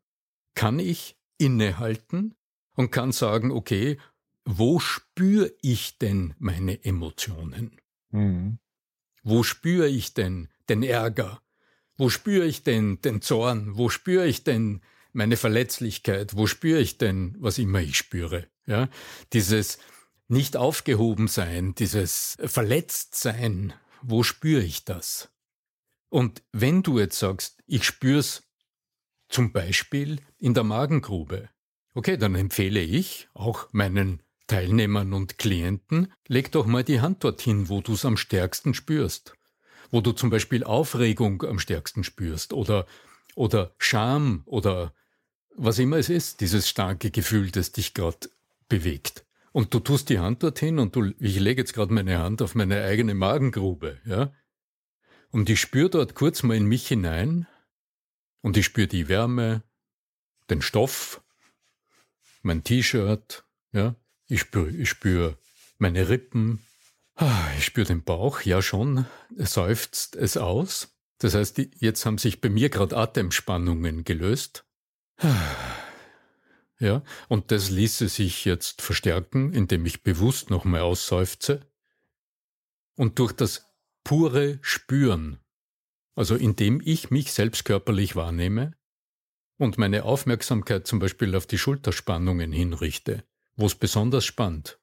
kann 0.54 0.78
ich 0.78 1.19
innehalten 1.40 2.36
und 2.76 2.90
kann 2.90 3.12
sagen, 3.12 3.50
okay, 3.50 3.98
wo 4.44 4.78
spüre 4.78 5.52
ich 5.62 5.98
denn 5.98 6.34
meine 6.38 6.84
Emotionen? 6.84 7.80
Mhm. 8.10 8.58
Wo 9.22 9.42
spüre 9.42 9.88
ich 9.88 10.14
denn 10.14 10.48
den 10.68 10.82
Ärger? 10.82 11.42
Wo 11.96 12.08
spüre 12.08 12.46
ich 12.46 12.62
denn 12.62 13.00
den 13.02 13.20
Zorn? 13.20 13.76
Wo 13.76 13.88
spüre 13.88 14.26
ich 14.26 14.44
denn 14.44 14.80
meine 15.12 15.36
Verletzlichkeit? 15.36 16.36
Wo 16.36 16.46
spüre 16.46 16.80
ich 16.80 16.98
denn, 16.98 17.36
was 17.38 17.58
immer 17.58 17.80
ich 17.80 17.98
spüre? 17.98 18.46
Ja, 18.66 18.88
dieses 19.32 19.78
nicht 20.28 20.56
aufgehoben 20.56 21.28
sein, 21.28 21.74
dieses 21.74 22.38
verletzt 22.44 23.16
sein, 23.16 23.72
wo 24.00 24.22
spüre 24.22 24.62
ich 24.62 24.84
das? 24.84 25.28
Und 26.08 26.42
wenn 26.52 26.82
du 26.82 26.98
jetzt 26.98 27.18
sagst, 27.18 27.62
ich 27.66 27.84
spür's 27.84 28.49
zum 29.30 29.52
Beispiel 29.52 30.20
in 30.38 30.54
der 30.54 30.64
Magengrube. 30.64 31.48
Okay, 31.94 32.16
dann 32.16 32.34
empfehle 32.34 32.80
ich 32.80 33.28
auch 33.32 33.68
meinen 33.72 34.22
Teilnehmern 34.46 35.12
und 35.12 35.38
Klienten, 35.38 36.12
leg 36.26 36.50
doch 36.52 36.66
mal 36.66 36.84
die 36.84 37.00
Hand 37.00 37.24
dorthin, 37.24 37.68
wo 37.68 37.80
du 37.80 37.94
es 37.94 38.04
am 38.04 38.16
stärksten 38.16 38.74
spürst. 38.74 39.34
Wo 39.92 40.00
du 40.00 40.12
zum 40.12 40.30
Beispiel 40.30 40.64
Aufregung 40.64 41.42
am 41.44 41.58
stärksten 41.58 42.04
spürst 42.04 42.52
oder, 42.52 42.86
oder 43.34 43.74
Scham 43.78 44.42
oder 44.46 44.92
was 45.56 45.78
immer 45.78 45.98
es 45.98 46.08
ist, 46.08 46.40
dieses 46.40 46.68
starke 46.68 47.10
Gefühl, 47.10 47.50
das 47.50 47.72
dich 47.72 47.94
gerade 47.94 48.28
bewegt. 48.68 49.24
Und 49.52 49.74
du 49.74 49.80
tust 49.80 50.08
die 50.10 50.20
Hand 50.20 50.42
dorthin 50.42 50.78
und 50.78 50.94
du, 50.94 51.12
ich 51.18 51.38
lege 51.38 51.62
jetzt 51.62 51.74
gerade 51.74 51.92
meine 51.92 52.18
Hand 52.18 52.40
auf 52.42 52.54
meine 52.54 52.82
eigene 52.82 53.14
Magengrube, 53.14 53.98
ja. 54.04 54.32
Und 55.30 55.48
ich 55.48 55.60
spüre 55.60 55.90
dort 55.90 56.14
kurz 56.14 56.42
mal 56.42 56.56
in 56.56 56.66
mich 56.66 56.88
hinein 56.88 57.46
und 58.42 58.56
ich 58.56 58.66
spüre 58.66 58.88
die 58.88 59.08
Wärme, 59.08 59.62
den 60.48 60.62
Stoff, 60.62 61.22
mein 62.42 62.64
T-Shirt, 62.64 63.44
ja. 63.72 63.94
Ich 64.28 64.40
spüre 64.40 64.70
ich 64.70 64.88
spür 64.88 65.36
meine 65.78 66.08
Rippen, 66.08 66.64
ah, 67.16 67.48
ich 67.58 67.64
spüre 67.64 67.86
den 67.86 68.04
Bauch, 68.04 68.42
ja 68.42 68.62
schon, 68.62 69.06
seufzt 69.36 70.14
es 70.14 70.36
aus. 70.36 70.94
Das 71.18 71.34
heißt, 71.34 71.58
jetzt 71.76 72.06
haben 72.06 72.18
sich 72.18 72.40
bei 72.40 72.48
mir 72.48 72.70
gerade 72.70 72.96
Atemspannungen 72.96 74.04
gelöst. 74.04 74.64
Ja, 76.78 77.02
und 77.28 77.50
das 77.50 77.68
ließe 77.68 78.08
sich 78.08 78.46
jetzt 78.46 78.80
verstärken, 78.80 79.52
indem 79.52 79.84
ich 79.84 80.02
bewusst 80.02 80.48
nochmal 80.48 80.80
ausseufze. 80.80 81.60
Und 82.96 83.18
durch 83.18 83.32
das 83.32 83.70
pure 84.02 84.58
Spüren, 84.62 85.39
also 86.20 86.36
indem 86.36 86.82
ich 86.84 87.10
mich 87.10 87.32
selbst 87.32 87.64
körperlich 87.64 88.14
wahrnehme 88.14 88.74
und 89.56 89.78
meine 89.78 90.04
Aufmerksamkeit 90.04 90.86
zum 90.86 90.98
Beispiel 90.98 91.34
auf 91.34 91.46
die 91.46 91.56
Schulterspannungen 91.56 92.52
hinrichte, 92.52 93.24
wo 93.56 93.64
es 93.64 93.74
besonders 93.74 94.26
spannt, 94.26 94.78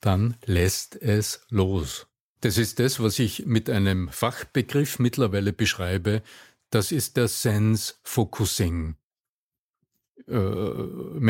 dann 0.00 0.36
lässt 0.46 0.96
es 1.00 1.46
los. 1.48 2.08
Das 2.40 2.58
ist 2.58 2.80
das, 2.80 2.98
was 2.98 3.20
ich 3.20 3.46
mit 3.46 3.70
einem 3.70 4.08
Fachbegriff 4.08 4.98
mittlerweile 4.98 5.52
beschreibe. 5.52 6.24
Das 6.70 6.90
ist 6.90 7.16
der 7.16 7.28
Sense 7.28 7.94
Focusing 8.02 8.96
äh. 10.26 11.20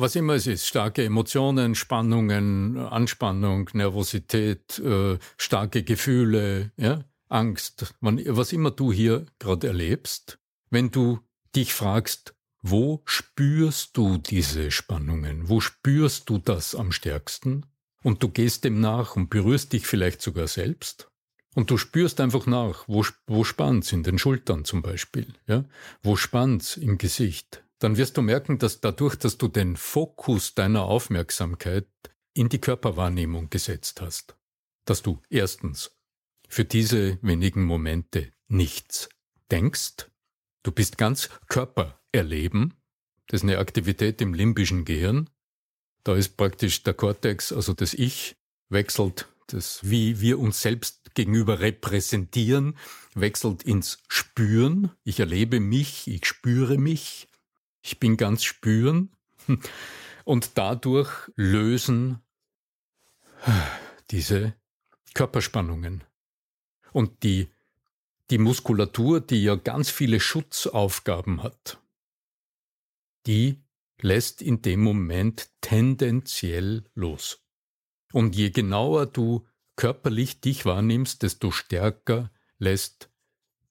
Was 0.00 0.14
immer 0.14 0.34
es 0.34 0.46
ist, 0.46 0.64
starke 0.64 1.04
Emotionen, 1.04 1.74
Spannungen, 1.74 2.78
Anspannung, 2.78 3.68
Nervosität, 3.72 4.78
äh, 4.78 5.18
starke 5.36 5.82
Gefühle, 5.82 6.70
ja, 6.76 7.02
Angst, 7.28 7.96
was 8.00 8.52
immer 8.52 8.70
du 8.70 8.92
hier 8.92 9.26
gerade 9.40 9.66
erlebst, 9.66 10.38
wenn 10.70 10.92
du 10.92 11.18
dich 11.56 11.74
fragst, 11.74 12.36
wo 12.62 13.02
spürst 13.06 13.96
du 13.96 14.18
diese 14.18 14.70
Spannungen? 14.70 15.48
Wo 15.48 15.60
spürst 15.60 16.30
du 16.30 16.38
das 16.38 16.76
am 16.76 16.92
stärksten? 16.92 17.66
Und 18.04 18.22
du 18.22 18.28
gehst 18.28 18.62
dem 18.62 18.80
nach 18.80 19.16
und 19.16 19.30
berührst 19.30 19.72
dich 19.72 19.88
vielleicht 19.88 20.22
sogar 20.22 20.46
selbst. 20.46 21.10
Und 21.56 21.72
du 21.72 21.76
spürst 21.76 22.20
einfach 22.20 22.46
nach, 22.46 22.84
wo, 22.86 23.04
wo 23.26 23.42
spannt's 23.42 23.90
in 23.90 24.04
den 24.04 24.20
Schultern 24.20 24.64
zum 24.64 24.80
Beispiel, 24.80 25.34
ja? 25.48 25.64
Wo 26.04 26.14
spannt's 26.14 26.76
im 26.76 26.98
Gesicht? 26.98 27.64
Dann 27.78 27.96
wirst 27.96 28.16
du 28.16 28.22
merken, 28.22 28.58
dass 28.58 28.80
dadurch, 28.80 29.16
dass 29.16 29.38
du 29.38 29.48
den 29.48 29.76
Fokus 29.76 30.54
deiner 30.54 30.82
Aufmerksamkeit 30.84 31.86
in 32.34 32.48
die 32.48 32.60
Körperwahrnehmung 32.60 33.50
gesetzt 33.50 34.00
hast, 34.00 34.36
dass 34.84 35.02
du 35.02 35.20
erstens 35.30 35.92
für 36.48 36.64
diese 36.64 37.18
wenigen 37.22 37.64
Momente 37.64 38.32
nichts 38.48 39.08
denkst, 39.50 40.10
du 40.62 40.72
bist 40.72 40.98
ganz 40.98 41.30
Körper 41.48 42.00
erleben. 42.10 42.74
Das 43.26 43.40
ist 43.40 43.44
eine 43.44 43.58
Aktivität 43.58 44.20
im 44.20 44.34
limbischen 44.34 44.84
Gehirn. 44.84 45.30
Da 46.04 46.16
ist 46.16 46.36
praktisch 46.36 46.82
der 46.82 46.94
Kortex, 46.94 47.52
also 47.52 47.74
das 47.74 47.92
Ich, 47.92 48.36
wechselt, 48.70 49.28
das, 49.48 49.80
wie 49.82 50.20
wir 50.20 50.38
uns 50.38 50.60
selbst 50.60 51.14
gegenüber 51.14 51.60
repräsentieren, 51.60 52.76
wechselt 53.14 53.62
ins 53.62 53.98
Spüren. 54.08 54.92
Ich 55.04 55.20
erlebe 55.20 55.60
mich, 55.60 56.06
ich 56.06 56.26
spüre 56.26 56.78
mich, 56.78 57.28
ich 57.82 57.98
bin 57.98 58.16
ganz 58.16 58.44
spüren. 58.44 59.10
Und 60.24 60.58
dadurch 60.58 61.10
lösen 61.36 62.20
diese 64.10 64.54
Körperspannungen. 65.14 66.04
Und 66.92 67.22
die, 67.22 67.48
die 68.30 68.38
Muskulatur, 68.38 69.20
die 69.20 69.42
ja 69.42 69.54
ganz 69.54 69.90
viele 69.90 70.20
Schutzaufgaben 70.20 71.42
hat, 71.42 71.80
die 73.26 73.62
lässt 74.00 74.42
in 74.42 74.62
dem 74.62 74.82
Moment 74.82 75.50
tendenziell 75.60 76.84
los. 76.94 77.44
Und 78.12 78.36
je 78.36 78.50
genauer 78.50 79.06
du 79.06 79.46
körperlich 79.76 80.40
dich 80.40 80.64
wahrnimmst, 80.64 81.22
desto 81.22 81.50
stärker 81.50 82.30
lässt 82.58 83.10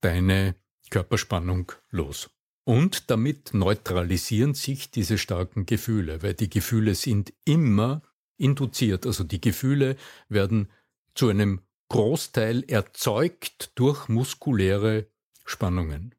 deine 0.01 0.55
Körperspannung 0.89 1.71
los. 1.89 2.29
Und 2.67 3.09
damit 3.09 3.53
neutralisieren 3.53 4.53
sich 4.53 4.91
diese 4.91 5.17
starken 5.17 5.65
Gefühle, 5.65 6.21
weil 6.21 6.33
die 6.33 6.49
Gefühle 6.49 6.95
sind 6.95 7.31
immer 7.45 8.01
induziert. 8.35 9.05
Also 9.05 9.23
die 9.23 9.39
Gefühle 9.39 9.95
werden 10.27 10.69
zu 11.15 11.29
einem 11.29 11.61
Großteil 11.87 12.65
erzeugt 12.67 13.71
durch 13.75 14.09
muskuläre 14.09 15.07
Spannungen. 15.45 16.13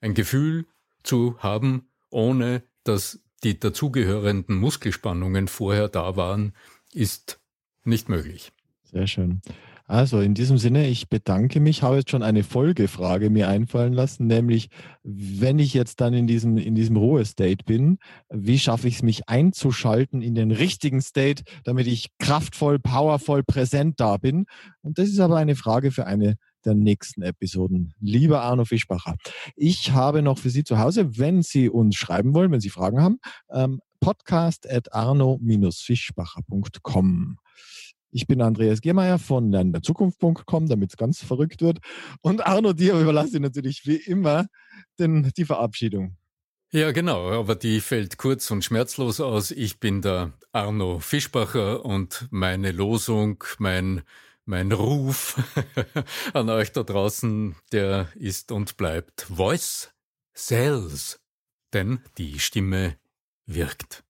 Ein 0.00 0.14
Gefühl 0.14 0.64
zu 1.02 1.38
haben 1.40 1.90
ohne 2.08 2.62
dass 2.84 3.20
die 3.44 3.60
dazugehörenden 3.60 4.56
Muskelspannungen 4.56 5.48
vorher 5.48 5.88
da 5.90 6.16
waren, 6.16 6.54
ist 6.94 7.38
nicht 7.84 8.08
möglich. 8.08 8.52
Sehr 8.84 9.06
schön. 9.06 9.42
Also 9.90 10.20
in 10.20 10.34
diesem 10.34 10.56
Sinne, 10.56 10.86
ich 10.86 11.08
bedanke 11.08 11.58
mich, 11.58 11.82
habe 11.82 11.96
jetzt 11.96 12.12
schon 12.12 12.22
eine 12.22 12.44
Folgefrage 12.44 13.28
mir 13.28 13.48
einfallen 13.48 13.92
lassen, 13.92 14.28
nämlich 14.28 14.68
wenn 15.02 15.58
ich 15.58 15.74
jetzt 15.74 16.00
dann 16.00 16.14
in 16.14 16.28
diesem, 16.28 16.58
in 16.58 16.76
diesem 16.76 16.96
Ruhe-State 16.96 17.64
bin, 17.64 17.98
wie 18.28 18.60
schaffe 18.60 18.86
ich 18.86 18.94
es, 18.94 19.02
mich 19.02 19.28
einzuschalten 19.28 20.22
in 20.22 20.36
den 20.36 20.52
richtigen 20.52 21.00
State, 21.00 21.42
damit 21.64 21.88
ich 21.88 22.10
kraftvoll, 22.20 22.78
powervoll, 22.78 23.42
präsent 23.42 23.98
da 23.98 24.16
bin? 24.16 24.46
Und 24.82 24.98
das 24.98 25.08
ist 25.08 25.18
aber 25.18 25.38
eine 25.38 25.56
Frage 25.56 25.90
für 25.90 26.06
eine 26.06 26.36
der 26.64 26.76
nächsten 26.76 27.22
Episoden. 27.22 27.92
Lieber 27.98 28.42
Arno 28.42 28.64
Fischbacher, 28.64 29.16
ich 29.56 29.90
habe 29.90 30.22
noch 30.22 30.38
für 30.38 30.50
Sie 30.50 30.62
zu 30.62 30.78
Hause, 30.78 31.18
wenn 31.18 31.42
Sie 31.42 31.68
uns 31.68 31.96
schreiben 31.96 32.32
wollen, 32.32 32.52
wenn 32.52 32.60
Sie 32.60 32.70
Fragen 32.70 33.02
haben, 33.02 33.18
ähm, 33.52 33.80
podcast 33.98 34.70
at 34.70 34.94
arno-fischbacher.com. 34.94 37.38
Ich 38.10 38.26
bin 38.26 38.42
Andreas 38.42 38.80
Giermeier 38.80 39.18
von 39.18 39.50
lernenderzukunft.com, 39.50 40.68
damit 40.68 40.90
es 40.90 40.96
ganz 40.96 41.22
verrückt 41.22 41.62
wird. 41.62 41.78
Und 42.22 42.46
Arno, 42.46 42.72
dir 42.72 42.98
überlasse 42.98 43.36
ich 43.36 43.42
natürlich 43.42 43.86
wie 43.86 43.96
immer 43.96 44.46
den, 44.98 45.30
die 45.36 45.44
Verabschiedung. 45.44 46.16
Ja, 46.72 46.92
genau, 46.92 47.30
aber 47.30 47.56
die 47.56 47.80
fällt 47.80 48.16
kurz 48.16 48.50
und 48.50 48.64
schmerzlos 48.64 49.20
aus. 49.20 49.50
Ich 49.50 49.80
bin 49.80 50.02
der 50.02 50.32
Arno 50.52 51.00
Fischbacher 51.00 51.84
und 51.84 52.28
meine 52.30 52.72
Losung, 52.72 53.42
mein 53.58 54.02
mein 54.50 54.72
Ruf 54.72 55.36
an 56.34 56.50
euch 56.50 56.72
da 56.72 56.82
draußen, 56.82 57.54
der 57.72 58.08
ist 58.16 58.50
und 58.52 58.76
bleibt 58.76 59.22
Voice 59.22 59.94
Sells, 60.34 61.20
denn 61.72 62.00
die 62.18 62.38
Stimme 62.38 62.96
wirkt. 63.46 64.02